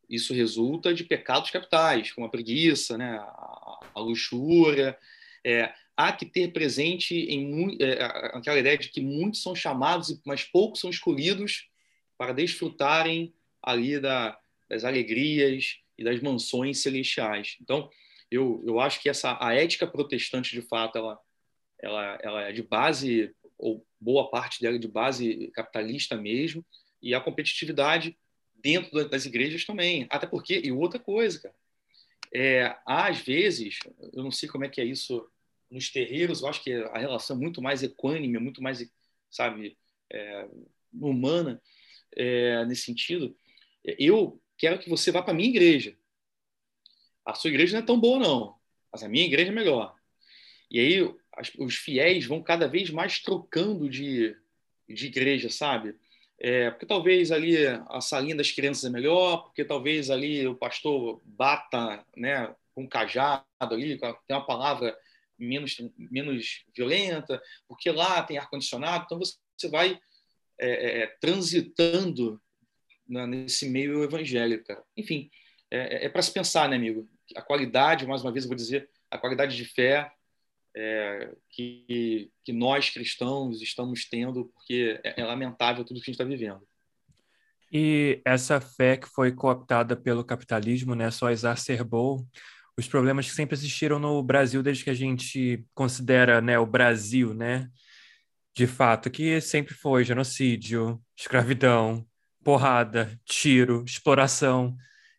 [0.10, 4.98] isso resulta de pecados capitais, como a preguiça, né, a, luxúria.
[5.46, 10.44] É, há que ter presente em é, aquela ideia de que muitos são chamados, mas
[10.44, 11.70] poucos são escolhidos
[12.18, 14.38] para desfrutarem ali da,
[14.70, 17.58] das alegrias e das mansões celestiais.
[17.62, 17.90] Então,
[18.30, 21.20] eu, eu acho que essa a ética protestante, de fato, ela,
[21.80, 26.66] ela, ela é de base, ou boa parte dela é de base capitalista mesmo,
[27.02, 28.18] e a competitividade
[28.56, 30.08] dentro das igrejas também.
[30.10, 31.56] Até porque, e outra coisa, cara,
[32.34, 33.80] é, às vezes,
[34.14, 35.28] eu não sei como é que é isso
[35.72, 38.86] nos terreiros, eu acho que a relação é muito mais equânime, muito mais,
[39.30, 39.78] sabe,
[40.12, 40.48] é,
[40.94, 41.62] humana,
[42.16, 43.36] é, nesse sentido,
[43.84, 45.98] eu quero que você vá para a minha igreja.
[47.26, 48.56] A sua igreja não é tão boa, não,
[48.92, 49.96] mas a minha igreja é melhor.
[50.70, 54.36] E aí as, os fiéis vão cada vez mais trocando de,
[54.90, 55.96] de igreja, sabe?
[56.38, 61.22] É, porque talvez ali a salinha das crianças é melhor, porque talvez ali o pastor
[61.24, 64.98] bata né, com um cajado ali, tem uma palavra
[65.42, 70.00] menos, menos violenta, porque lá tem ar-condicionado, então você vai
[70.60, 72.40] é, é, é, transitando
[73.08, 74.66] na, nesse meio evangélico.
[74.66, 74.84] Cara.
[74.96, 75.30] Enfim,
[75.72, 77.10] é, é, é para se pensar, né, amigo?
[77.36, 80.12] A qualidade, mais uma vez eu vou dizer, a qualidade de fé
[80.76, 86.24] é, que, que nós cristãos estamos tendo, porque é lamentável tudo que a gente está
[86.24, 86.62] vivendo.
[87.72, 92.26] E essa fé que foi cooptada pelo capitalismo, né, só exacerbou
[92.82, 97.34] os problemas que sempre existiram no Brasil desde que a gente considera, né, o Brasil,
[97.34, 97.70] né,
[98.54, 102.06] de fato, que sempre foi genocídio, escravidão,
[102.44, 104.76] porrada, tiro, exploração,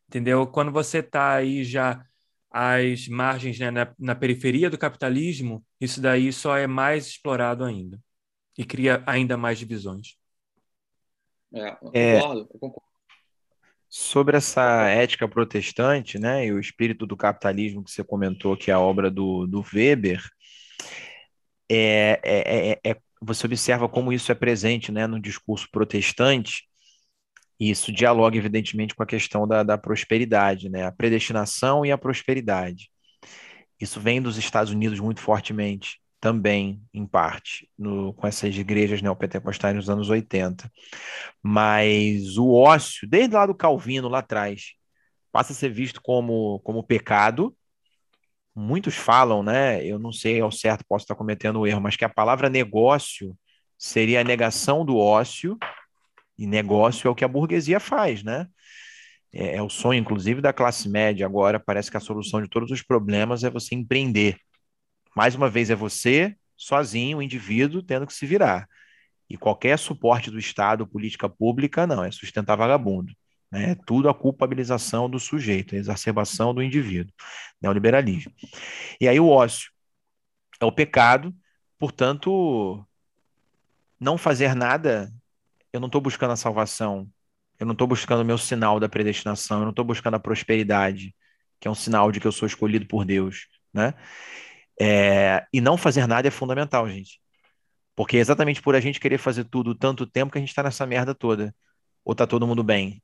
[0.09, 0.47] entendeu?
[0.47, 2.05] Quando você está aí já
[2.51, 7.99] às margens, né, na, na, periferia do capitalismo, isso daí só é mais explorado ainda
[8.59, 10.19] e cria ainda mais divisões.
[11.55, 12.92] É, eu concordo, eu concordo.
[13.95, 18.75] Sobre essa ética protestante, né, e o espírito do capitalismo que você comentou, que é
[18.75, 20.23] a obra do, do Weber,
[21.71, 26.67] é, é, é, é você observa como isso é presente né, no discurso protestante,
[27.61, 31.99] e isso dialoga, evidentemente, com a questão da, da prosperidade, né, a predestinação e a
[31.99, 32.91] prosperidade.
[33.79, 39.75] Isso vem dos Estados Unidos muito fortemente, também, em parte, no, com essas igrejas neopentecostais
[39.75, 40.71] nos anos 80.
[41.43, 44.75] Mas o ócio, desde lá do Calvino, lá atrás,
[45.33, 47.57] passa a ser visto como, como pecado,
[48.55, 49.85] muitos falam, né?
[49.85, 53.37] Eu não sei ao certo, posso estar cometendo um erro, mas que a palavra negócio
[53.77, 55.59] seria a negação do ócio,
[56.39, 58.47] e negócio é o que a burguesia faz, né?
[59.33, 61.59] É, é o sonho, inclusive, da classe média agora.
[61.59, 64.39] Parece que a solução de todos os problemas é você empreender.
[65.15, 68.69] Mais uma vez, é você, sozinho, o indivíduo, tendo que se virar.
[69.29, 73.13] E qualquer suporte do Estado, política pública, não, é sustentar vagabundo.
[73.51, 73.73] Né?
[73.73, 77.13] É tudo a culpabilização do sujeito, a exacerbação do indivíduo,
[77.61, 78.33] neoliberalismo.
[79.01, 79.71] E aí o ócio
[80.61, 81.35] é o pecado,
[81.79, 82.87] portanto,
[84.01, 85.13] não fazer nada,
[85.73, 87.09] eu não estou buscando a salvação,
[87.59, 91.15] eu não estou buscando o meu sinal da predestinação, eu não estou buscando a prosperidade,
[91.61, 93.95] que é um sinal de que eu sou escolhido por Deus, né?
[94.83, 97.21] É, e não fazer nada é fundamental, gente.
[97.95, 100.63] Porque é exatamente por a gente querer fazer tudo tanto tempo que a gente está
[100.63, 101.55] nessa merda toda.
[102.05, 103.03] Ou tá todo mundo bem?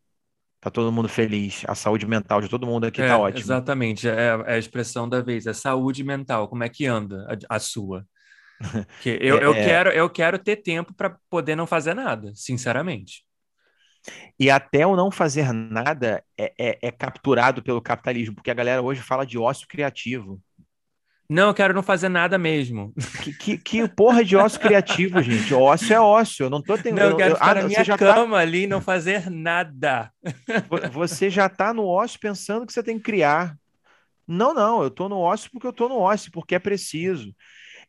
[0.61, 1.63] Tá todo mundo feliz.
[1.69, 3.41] A saúde mental de todo mundo aqui tá é, tá ótima.
[3.41, 6.49] Exatamente, é, é, a expressão da vez, é saúde mental.
[6.49, 8.05] Como é que anda a, a sua?
[9.01, 9.65] Que eu, é, eu, é.
[9.65, 13.25] quero, eu quero ter tempo para poder não fazer nada, sinceramente.
[14.37, 18.83] E até o não fazer nada é, é, é capturado pelo capitalismo, porque a galera
[18.83, 20.43] hoje fala de ócio criativo.
[21.31, 22.93] Não, eu quero não fazer nada mesmo.
[23.23, 25.53] Que, que, que porra de ócio criativo, gente?
[25.53, 26.47] Ócio é ócio.
[26.47, 26.97] Eu não tô tendo.
[26.97, 28.43] Não, eu quero eu, ficar ah, na minha tá cama tá...
[28.43, 30.11] ali e não fazer nada.
[30.93, 33.57] Você já tá no ócio pensando que você tem que criar.
[34.27, 37.35] Não, não, eu tô no ócio porque eu tô no ócio, porque é preciso.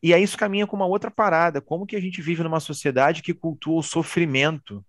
[0.02, 1.60] E aí isso caminha com uma outra parada.
[1.60, 4.84] Como que a gente vive numa sociedade que cultua o sofrimento?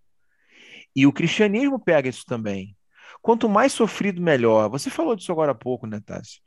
[0.96, 2.76] E o cristianismo pega isso também.
[3.22, 4.70] Quanto mais sofrido, melhor.
[4.70, 6.40] Você falou disso agora há pouco, né, Tassi?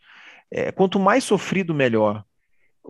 [0.51, 2.25] É, quanto mais sofrido, melhor.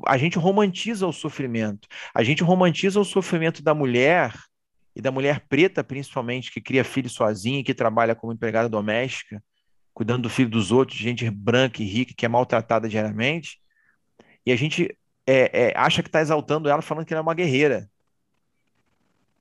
[0.06, 1.88] A gente romantiza o sofrimento.
[2.14, 4.34] A gente romantiza o sofrimento da mulher,
[4.94, 9.42] e da mulher preta, principalmente, que cria filho sozinha e que trabalha como empregada doméstica,
[9.92, 13.60] cuidando do filho dos outros, gente branca e rica que é maltratada diariamente.
[14.46, 14.96] E a gente
[15.26, 17.90] é, é, acha que está exaltando ela, falando que ela é uma guerreira.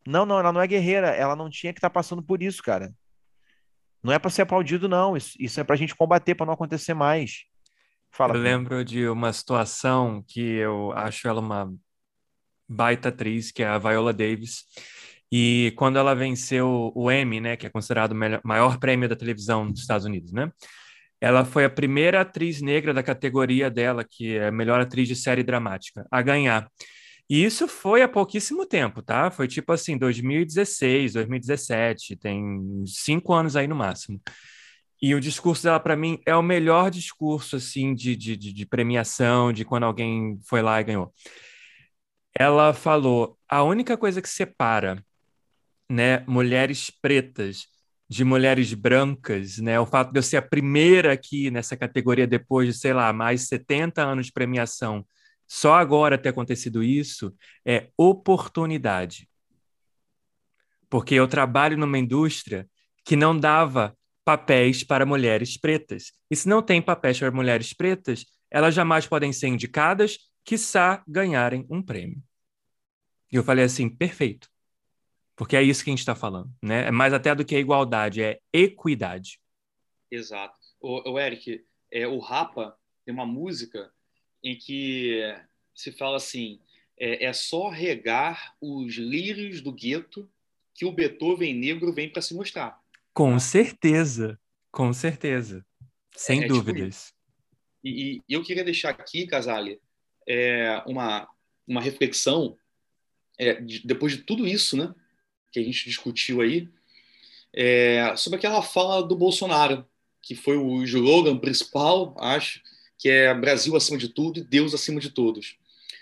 [0.07, 1.09] Não, não, ela não é guerreira.
[1.09, 2.93] Ela não tinha que estar tá passando por isso, cara.
[4.01, 5.15] Não é para ser aplaudido, não.
[5.15, 7.45] Isso, isso é para a gente combater, para não acontecer mais.
[8.13, 8.35] Fala.
[8.35, 11.73] Eu lembro de uma situação que eu acho ela uma
[12.69, 14.65] baita atriz, que é a Viola Davis.
[15.31, 19.71] E quando ela venceu o Emmy, né, que é considerado o maior prêmio da televisão
[19.71, 20.51] dos Estados Unidos, né?
[21.19, 25.15] Ela foi a primeira atriz negra da categoria dela, que é a melhor atriz de
[25.15, 26.69] série dramática, a ganhar.
[27.27, 29.31] E isso foi há pouquíssimo tempo, tá?
[29.31, 34.21] Foi tipo assim, 2016, 2017, tem cinco anos aí no máximo.
[35.03, 39.51] E o discurso dela, para mim, é o melhor discurso, assim, de, de, de premiação,
[39.51, 41.13] de quando alguém foi lá e ganhou.
[42.33, 45.03] Ela falou: a única coisa que separa,
[45.89, 47.67] né, mulheres pretas
[48.07, 52.69] de mulheres brancas, né, o fato de eu ser a primeira aqui nessa categoria depois
[52.69, 55.05] de, sei lá, mais 70 anos de premiação,
[55.45, 57.35] só agora ter acontecido isso
[57.65, 59.27] é oportunidade.
[60.89, 62.65] Porque eu trabalho numa indústria
[63.03, 63.93] que não dava
[64.23, 66.11] papéis para mulheres pretas.
[66.29, 71.65] E se não tem papéis para mulheres pretas, elas jamais podem ser indicadas, quiçá ganharem
[71.69, 72.21] um prêmio.
[73.31, 74.49] E eu falei assim, perfeito.
[75.35, 76.87] Porque é isso que a gente está falando, né?
[76.87, 79.39] É mais até do que a igualdade, é equidade.
[80.11, 80.55] Exato.
[80.79, 83.91] O, o Eric, é, o Rapa tem uma música
[84.43, 85.21] em que
[85.73, 86.59] se fala assim:
[86.97, 90.29] é, é só regar os lírios do gueto
[90.75, 92.82] que o Beethoven negro vem para se mostrar.
[93.13, 94.39] Com certeza,
[94.71, 95.65] com certeza,
[96.15, 97.05] sem é, é tipo dúvidas.
[97.05, 97.23] Tipo
[97.83, 99.79] e, e, eu queria deixar aqui, Casale,
[100.27, 101.27] é, uma,
[101.67, 102.57] uma reflexão,
[103.37, 104.93] é, de, depois de tudo isso né,
[105.51, 106.69] que a gente discutiu aí,
[107.53, 109.85] é, sobre aquela fala do Bolsonaro,
[110.21, 112.61] que foi o slogan principal, acho,
[112.97, 115.57] que é Brasil acima de tudo e Deus acima de todos.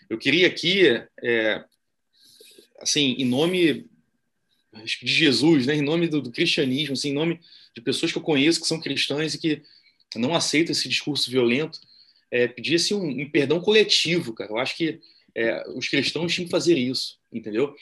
[0.09, 0.85] Eu queria aqui,
[1.21, 1.65] é,
[2.79, 3.89] assim, em nome
[4.73, 7.39] de Jesus, né, em nome do, do, cristianismo, assim, em nome
[7.75, 9.61] de pessoas que eu conheço que são cristãs e que
[10.15, 11.79] não aceitam esse discurso violento,
[12.29, 14.51] é, pedir assim, um, um, perdão coletivo, cara.
[14.51, 14.99] Eu acho que
[15.35, 17.75] é, os cristãos tinham que fazer isso, entendeu?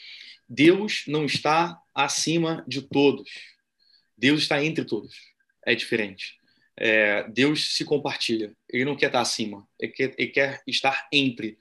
[0.47, 3.29] Deus não está acima de todos.
[4.17, 5.15] Deus está entre todos.
[5.65, 6.39] É diferente
[6.79, 8.55] é, Deus se compartilha.
[8.69, 11.57] Ele não quer estar acima, ele quer, ele quer estar entre.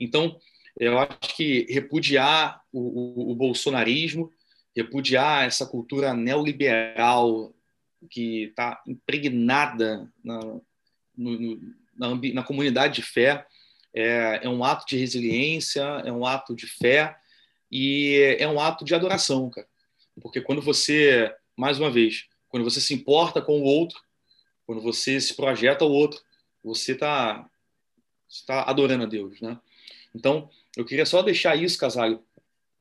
[0.00, 0.40] Então,
[0.80, 4.32] eu acho que repudiar o, o, o bolsonarismo,
[4.74, 7.54] repudiar essa cultura neoliberal
[8.10, 10.40] que está impregnada na,
[11.16, 11.60] no,
[11.96, 13.46] na, na, comunidade de fé,
[13.94, 17.16] é, é, um ato de resiliência, é um ato de fé
[17.70, 19.66] e é um ato de adoração, cara.
[20.20, 23.98] Porque quando você, mais uma vez, quando você se importa com o outro,
[24.66, 26.20] quando você se projeta ao outro,
[26.62, 27.48] você está
[28.46, 29.58] tá adorando a Deus, né?
[30.14, 32.22] Então, eu queria só deixar isso, Casalho.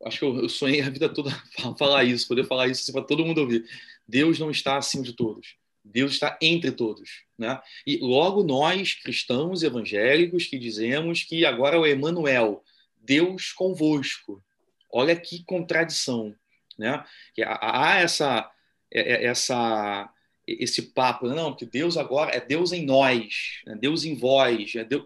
[0.06, 1.32] Acho que eu, sonhei a vida toda
[1.78, 3.66] falar isso, poder falar isso assim, para todo mundo ouvir.
[4.08, 5.56] Deus não está acima de todos.
[5.84, 7.60] Deus está entre todos, né?
[7.86, 12.64] E logo nós, cristãos evangélicos, que dizemos que agora é o Emanuel,
[13.02, 14.42] Deus convosco.
[14.90, 16.34] Olha que contradição,
[16.78, 17.04] né?
[17.46, 18.50] Há essa
[18.94, 20.10] é, é, essa
[20.46, 24.84] esse papo, não, que Deus agora é Deus em nós, é Deus em vós, é
[24.84, 25.06] Deus...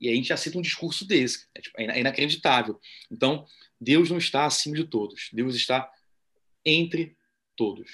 [0.00, 2.80] e a gente aceita um discurso desse, é, tipo, é inacreditável.
[3.10, 3.46] Então,
[3.80, 5.88] Deus não está acima de todos, Deus está
[6.64, 7.16] entre
[7.56, 7.90] todos.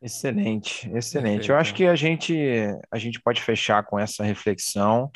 [0.00, 1.48] Excelente, excelente.
[1.48, 2.36] Eu acho que a gente,
[2.90, 5.10] a gente pode fechar com essa reflexão.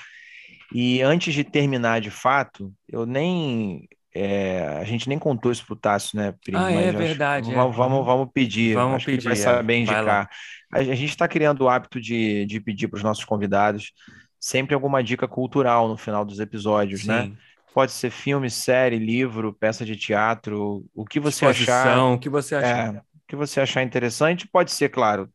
[0.72, 5.76] E antes de terminar de fato, eu nem é, a gente nem contou isso pro
[5.76, 6.58] Tássio, né, Primo?
[6.58, 7.52] Ah, é verdade.
[7.52, 7.78] Vamos, é.
[7.78, 8.74] vamos, vamos pedir.
[8.74, 9.24] Vamos acho pedir.
[9.24, 9.78] vai saber é.
[9.78, 10.30] indicar.
[10.72, 13.92] A gente está criando o hábito de, de pedir para os nossos convidados
[14.40, 17.24] sempre alguma dica cultural no final dos episódios, né?
[17.24, 17.28] Sim.
[17.30, 17.36] né?
[17.74, 22.12] Pode ser filme, série, livro, peça de teatro, o que você achar.
[22.12, 22.94] O que você achar.
[22.94, 24.48] É, o que você achar interessante.
[24.48, 25.30] Pode ser, claro,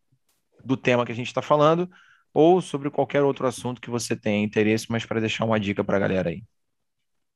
[0.63, 1.89] do tema que a gente está falando,
[2.33, 5.97] ou sobre qualquer outro assunto que você tenha interesse, mas para deixar uma dica para
[5.97, 6.43] a galera aí.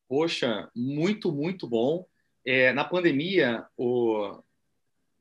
[0.08, 2.06] Poxa, muito, muito bom.
[2.45, 4.41] É, na pandemia, o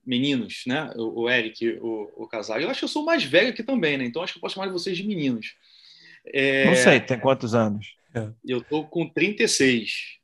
[0.06, 0.90] meninos, né?
[0.94, 2.60] O, o Eric, o, o casal.
[2.60, 4.04] Eu acho que eu sou mais velho aqui também, né?
[4.04, 5.56] Então acho que eu posso chamar vocês de meninos.
[6.32, 6.66] É...
[6.66, 7.96] Não sei, tem quantos anos?
[8.44, 10.16] Eu tô com 36.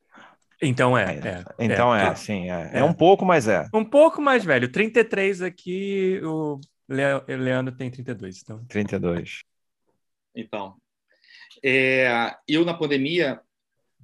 [0.63, 1.19] Então é.
[1.19, 2.51] é então é, é, sim.
[2.51, 2.71] É.
[2.75, 2.85] é.
[2.85, 3.67] um pouco, mas é.
[3.75, 4.71] Um pouco mais velho.
[4.71, 8.43] 33 aqui, o Leandro tem 32.
[8.43, 8.65] Então.
[8.67, 9.41] 32.
[10.35, 10.77] Então,
[11.63, 13.41] é, eu na pandemia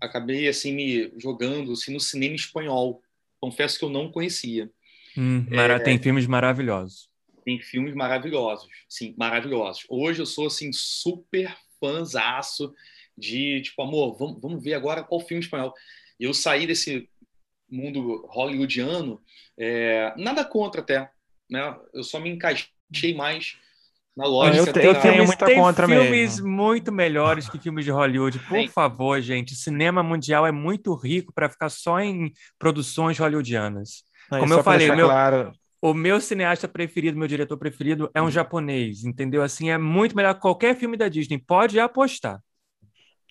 [0.01, 3.03] acabei assim me jogando assim, no cinema espanhol.
[3.41, 4.71] Confesso que eu não conhecia.
[5.17, 7.09] Hum, é, tem filmes maravilhosos.
[7.45, 9.87] Tem filmes maravilhosos, sim, maravilhosos.
[9.89, 12.75] Hoje eu sou assim super fãzaço
[13.19, 15.75] de tipo, amor, vamos, vamos ver agora qual filme espanhol.
[16.19, 17.09] Eu saí desse
[17.71, 19.21] mundo hollywoodiano,
[19.59, 21.11] é, nada contra até,
[21.51, 21.77] né?
[21.93, 23.57] Eu só me encaixei mais
[24.17, 24.81] na lógica.
[24.81, 26.49] Eu, eu tenho muita tem contra filmes mesmo.
[26.49, 28.39] muito melhores que filmes de Hollywood.
[28.41, 28.69] Por Sim.
[28.69, 34.03] favor, gente, cinema mundial é muito rico para ficar só em produções hollywoodianas.
[34.31, 35.53] Não, Como eu falei, meu, claro...
[35.81, 39.43] o meu cineasta preferido, meu diretor preferido é um japonês, entendeu?
[39.43, 41.39] Assim, é muito melhor que qualquer filme da Disney.
[41.39, 42.41] Pode apostar.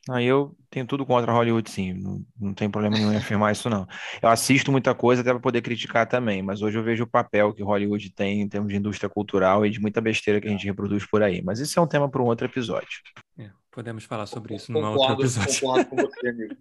[0.10, 1.94] Aí eu tenho tudo contra Hollywood, sim.
[1.94, 3.88] Não, não tem problema nenhum em afirmar isso, não.
[4.22, 7.54] Eu assisto muita coisa até para poder criticar também, mas hoje eu vejo o papel
[7.54, 10.66] que Hollywood tem em termos de indústria cultural e de muita besteira que a gente
[10.66, 11.42] reproduz por aí.
[11.42, 13.02] Mas isso é um tema para um outro episódio.
[13.38, 15.60] É, podemos falar sobre isso num outro episódio.
[15.60, 16.56] Concordo com você, amigo.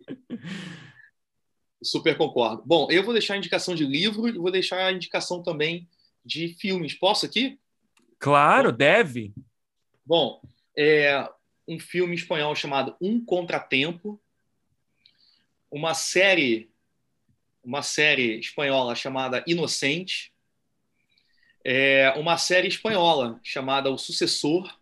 [1.82, 2.62] Super concordo.
[2.66, 5.88] Bom, eu vou deixar a indicação de livro e vou deixar a indicação também
[6.24, 6.94] de filmes.
[6.94, 7.60] Posso aqui?
[8.18, 9.32] Claro, deve.
[10.04, 10.40] Bom,
[10.76, 11.28] é,
[11.66, 14.20] um filme espanhol chamado Um Contratempo,
[15.70, 16.70] uma série,
[17.62, 20.32] uma série espanhola chamada Inocente,
[21.64, 24.78] é, uma série espanhola chamada O Sucessor,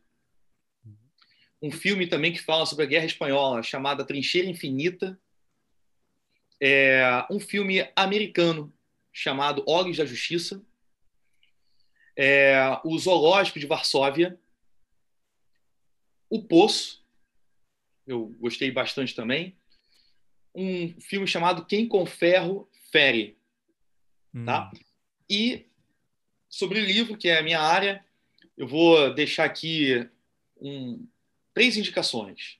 [1.62, 5.18] um filme também que fala sobre a Guerra Espanhola chamada Trincheira Infinita,
[6.60, 8.70] é, um filme americano
[9.10, 10.62] chamado Olhos da Justiça,
[12.14, 14.38] é, o Zoológico de Varsóvia,
[16.28, 17.04] o Poço,
[18.06, 19.54] eu gostei bastante também.
[20.54, 23.36] Um filme chamado Quem com Ferro Fere.
[24.34, 24.44] Hum.
[24.44, 24.70] Tá?
[25.28, 25.66] E
[26.48, 28.04] sobre o livro, que é a minha área,
[28.56, 30.08] eu vou deixar aqui
[30.60, 31.06] um,
[31.52, 32.58] três indicações.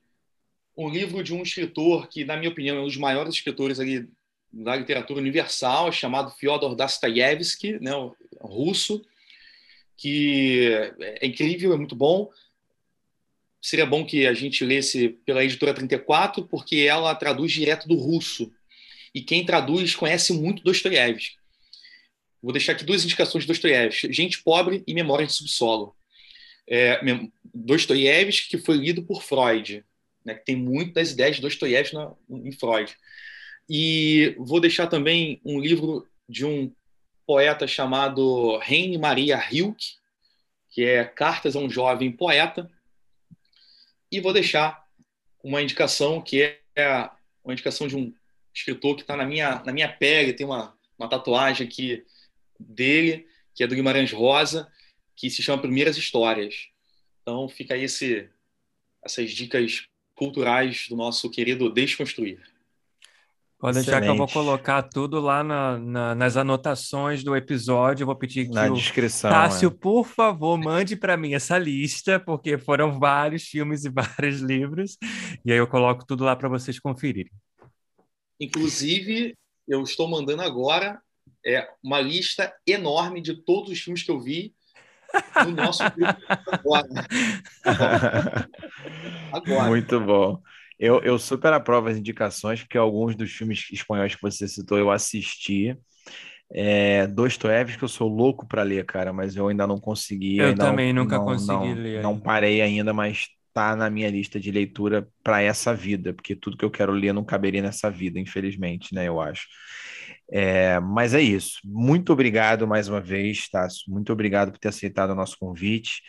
[0.77, 4.09] Um livro de um escritor que, na minha opinião, é um dos maiores escritores ali
[4.53, 7.93] da literatura universal, chamado Fyodor Dostoevsky, né,
[8.41, 9.05] russo,
[9.97, 10.69] que
[11.01, 12.31] é incrível, é muito bom
[13.65, 18.53] seria bom que a gente lesse pela editora 34, porque ela traduz direto do russo.
[19.15, 21.37] E quem traduz conhece muito Dostoiévski.
[22.43, 25.97] Vou deixar aqui duas indicações de Dostoiévski: Gente Pobre e Memória de Subsolo.
[26.69, 27.01] É,
[27.55, 29.83] Dostoiévski, que foi lido por Freud,
[30.23, 31.97] né, que tem muito das ideias de Dostoiévski
[32.29, 32.95] em Freud.
[33.67, 36.71] E vou deixar também um livro de um
[37.27, 39.95] poeta chamado Heine Maria Hilke,
[40.69, 42.71] que é Cartas a um Jovem Poeta,
[44.15, 44.87] e vou deixar
[45.43, 47.11] uma indicação que é
[47.43, 48.15] uma indicação de um
[48.55, 52.05] escritor que está na minha, na minha pele, tem uma, uma tatuagem aqui
[52.59, 54.71] dele, que é do Guimarães Rosa,
[55.17, 56.69] que se chama Primeiras Histórias.
[57.23, 58.31] Então fica aí esse,
[59.03, 62.41] essas dicas culturais do nosso querido Desconstruir.
[63.65, 68.03] Pode deixar que eu vou colocar tudo lá na, na, nas anotações do episódio.
[68.03, 69.73] Eu vou pedir que na o descrição, Tássio, é.
[69.73, 74.99] por favor, mande para mim essa lista, porque foram vários filmes e vários livros.
[75.43, 77.33] E aí eu coloco tudo lá para vocês conferirem.
[78.39, 79.35] Inclusive,
[79.67, 81.01] eu estou mandando agora
[81.43, 84.55] é, uma lista enorme de todos os filmes que eu vi
[85.43, 86.21] no nosso grupo
[86.53, 86.89] agora.
[89.33, 89.69] agora.
[89.71, 90.43] Muito bom.
[90.85, 94.91] Eu, eu super aprovo as indicações, porque alguns dos filmes espanhóis que você citou eu
[94.91, 95.75] assisti.
[96.53, 100.37] É, Dostoiévski, que eu sou louco para ler, cara, mas eu ainda não consegui.
[100.37, 102.03] Eu também não, nunca não, consegui não, ler.
[102.03, 106.57] Não parei ainda, mas tá na minha lista de leitura para essa vida, porque tudo
[106.57, 109.09] que eu quero ler não caberia nessa vida, infelizmente, né?
[109.09, 109.47] Eu acho.
[110.31, 111.61] É, mas é isso.
[111.65, 113.91] Muito obrigado mais uma vez, Tássio.
[113.91, 116.03] Muito obrigado por ter aceitado o nosso convite.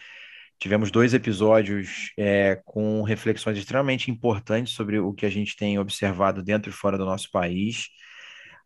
[0.59, 6.41] Tivemos dois episódios é, com reflexões extremamente importantes sobre o que a gente tem observado
[6.41, 7.87] dentro e fora do nosso país.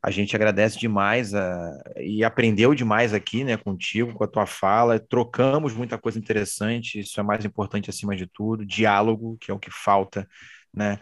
[0.01, 4.99] A gente agradece demais a, e aprendeu demais aqui né, contigo, com a tua fala.
[4.99, 8.65] Trocamos muita coisa interessante, isso é mais importante acima de tudo.
[8.65, 10.27] Diálogo, que é o que falta,
[10.73, 10.99] né?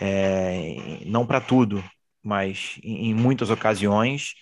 [0.00, 1.84] É, não para tudo,
[2.24, 4.34] mas em, em muitas ocasiões.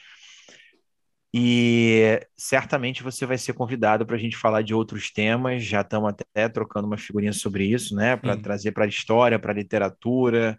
[1.40, 5.62] E certamente você vai ser convidado para a gente falar de outros temas.
[5.62, 8.16] Já estamos até trocando uma figurinha sobre isso, né?
[8.16, 10.58] Para trazer para a história, para a literatura.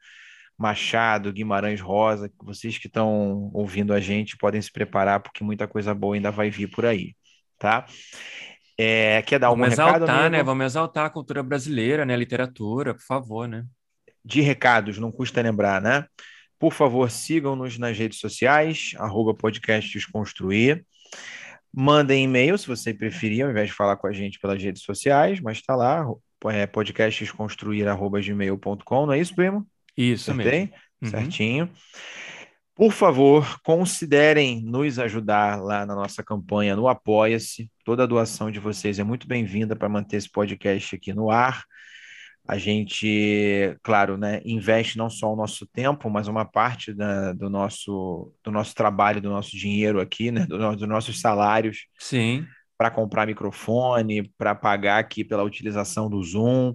[0.58, 5.94] Machado, Guimarães Rosa, vocês que estão ouvindo a gente podem se preparar, porque muita coisa
[5.94, 7.14] boa ainda vai vir por aí,
[7.58, 7.86] tá?
[8.78, 10.42] É, quer dar recado, exaltar, né?
[10.42, 12.14] Vamos exaltar a cultura brasileira, né?
[12.14, 13.66] A literatura, por favor, né?
[14.24, 16.06] De recados, não custa lembrar, né?
[16.60, 20.86] Por favor, sigam-nos nas redes sociais, arroba podcast Desconstruir.
[21.74, 25.40] Mandem e-mail, se você preferir, ao invés de falar com a gente pelas redes sociais,
[25.40, 26.06] mas está lá,
[26.48, 29.66] é podcastdesconstruir.gmail.com, não é isso, primo?
[29.96, 30.60] Isso Acertei?
[30.60, 30.74] mesmo.
[31.02, 31.10] Uhum.
[31.10, 31.70] Certinho.
[32.76, 37.70] Por favor, considerem nos ajudar lá na nossa campanha no Apoia-se.
[37.84, 41.66] Toda a doação de vocês é muito bem-vinda para manter esse podcast aqui no ar.
[42.50, 47.48] A gente, claro, né, investe não só o nosso tempo, mas uma parte da, do,
[47.48, 51.86] nosso, do nosso trabalho, do nosso dinheiro aqui, né, do, dos nossos salários.
[52.00, 52.44] Sim.
[52.76, 56.74] Para comprar microfone, para pagar aqui pela utilização do Zoom.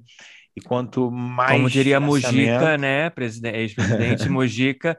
[0.55, 1.57] E quanto mais.
[1.57, 3.07] Como diria Mujica, né?
[3.07, 4.97] Ex-presidente Mujica,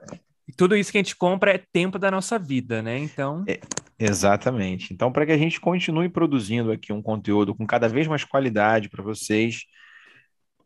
[0.57, 2.99] tudo isso que a gente compra é tempo da nossa vida, né?
[2.99, 3.45] Então.
[3.47, 3.61] É,
[3.97, 4.93] exatamente.
[4.93, 8.89] Então, para que a gente continue produzindo aqui um conteúdo com cada vez mais qualidade
[8.89, 9.63] para vocês,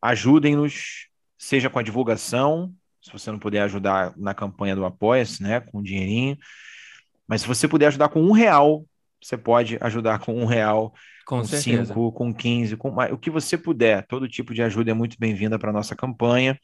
[0.02, 1.08] ajudem-nos,
[1.38, 5.60] seja com a divulgação, se você não puder ajudar na campanha do Apoia-se, né?
[5.60, 6.38] Com um dinheirinho.
[7.28, 8.86] Mas se você puder ajudar com um real,
[9.22, 10.94] você pode ajudar com um real,
[11.26, 14.06] com, com cinco, com quinze, com o que você puder.
[14.08, 16.60] Todo tipo de ajuda é muito bem-vinda para a nossa campanha.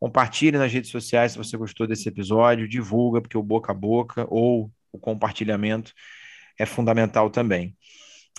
[0.00, 4.26] Compartilhe nas redes sociais se você gostou desse episódio, divulga, porque o boca a boca
[4.28, 5.92] ou o compartilhamento
[6.58, 7.76] é fundamental também.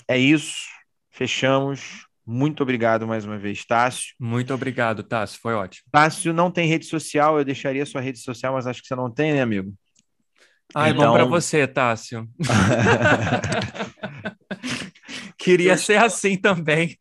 [0.07, 0.67] É isso,
[1.11, 2.08] fechamos.
[2.31, 4.13] Muito obrigado mais uma vez, Tássio.
[4.19, 5.87] Muito obrigado, Tássio, foi ótimo.
[5.91, 9.09] Tássio não tem rede social, eu deixaria sua rede social, mas acho que você não
[9.09, 9.73] tem, né, amigo?
[10.75, 11.01] Ah, então...
[11.01, 12.29] é bom para você, Tássio.
[15.39, 16.95] Queria ser assim também.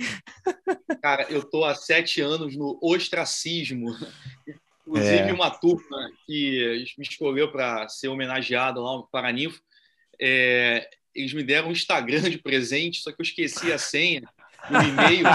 [1.02, 3.94] Cara, eu tô há sete anos no ostracismo.
[4.86, 5.32] Inclusive, é.
[5.34, 9.60] uma turma que me escolheu para ser homenageado lá no Paraninfo,
[10.18, 14.22] é, eles me deram um Instagram de presente, só que eu esqueci a senha,
[14.70, 15.24] o e-mail.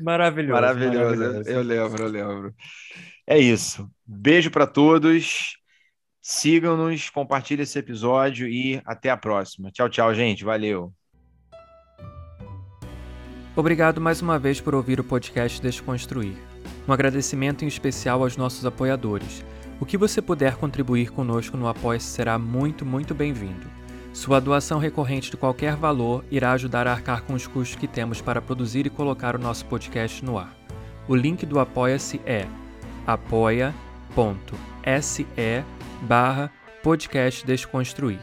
[0.00, 0.52] Maravilhoso.
[0.52, 1.16] Maravilhoso.
[1.20, 1.48] Maravilhoso.
[1.48, 2.54] Eu lembro, eu lembro.
[3.26, 3.88] É isso.
[4.04, 5.56] Beijo para todos.
[6.20, 9.70] Sigam-nos, compartilhem esse episódio e até a próxima.
[9.70, 10.42] Tchau, tchau, gente.
[10.44, 10.92] Valeu.
[13.54, 16.34] Obrigado mais uma vez por ouvir o podcast Desconstruir.
[16.88, 19.44] Um agradecimento em especial aos nossos apoiadores.
[19.80, 23.83] O que você puder contribuir conosco no apoia será muito, muito bem-vindo.
[24.14, 28.20] Sua doação recorrente de qualquer valor irá ajudar a arcar com os custos que temos
[28.20, 30.56] para produzir e colocar o nosso podcast no ar.
[31.08, 32.46] O link do Apoia-se é
[33.04, 33.74] apoia.se
[36.02, 38.20] barra podcast Desconstruir.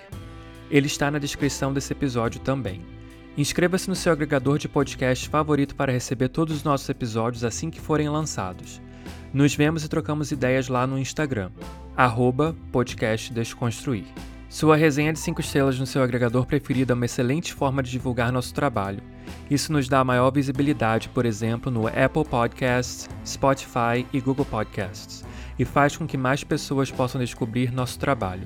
[0.72, 2.82] Ele está na descrição desse episódio também.
[3.38, 7.82] Inscreva-se no seu agregador de podcast favorito para receber todos os nossos episódios assim que
[7.82, 8.82] forem lançados.
[9.34, 11.52] Nos vemos e trocamos ideias lá no Instagram,
[11.98, 14.06] arroba podcast Desconstruir.
[14.52, 18.34] Sua resenha de 5 estrelas no seu agregador preferido é uma excelente forma de divulgar
[18.34, 19.02] nosso trabalho.
[19.50, 25.24] Isso nos dá maior visibilidade, por exemplo, no Apple Podcasts, Spotify e Google Podcasts,
[25.58, 28.46] e faz com que mais pessoas possam descobrir nosso trabalho.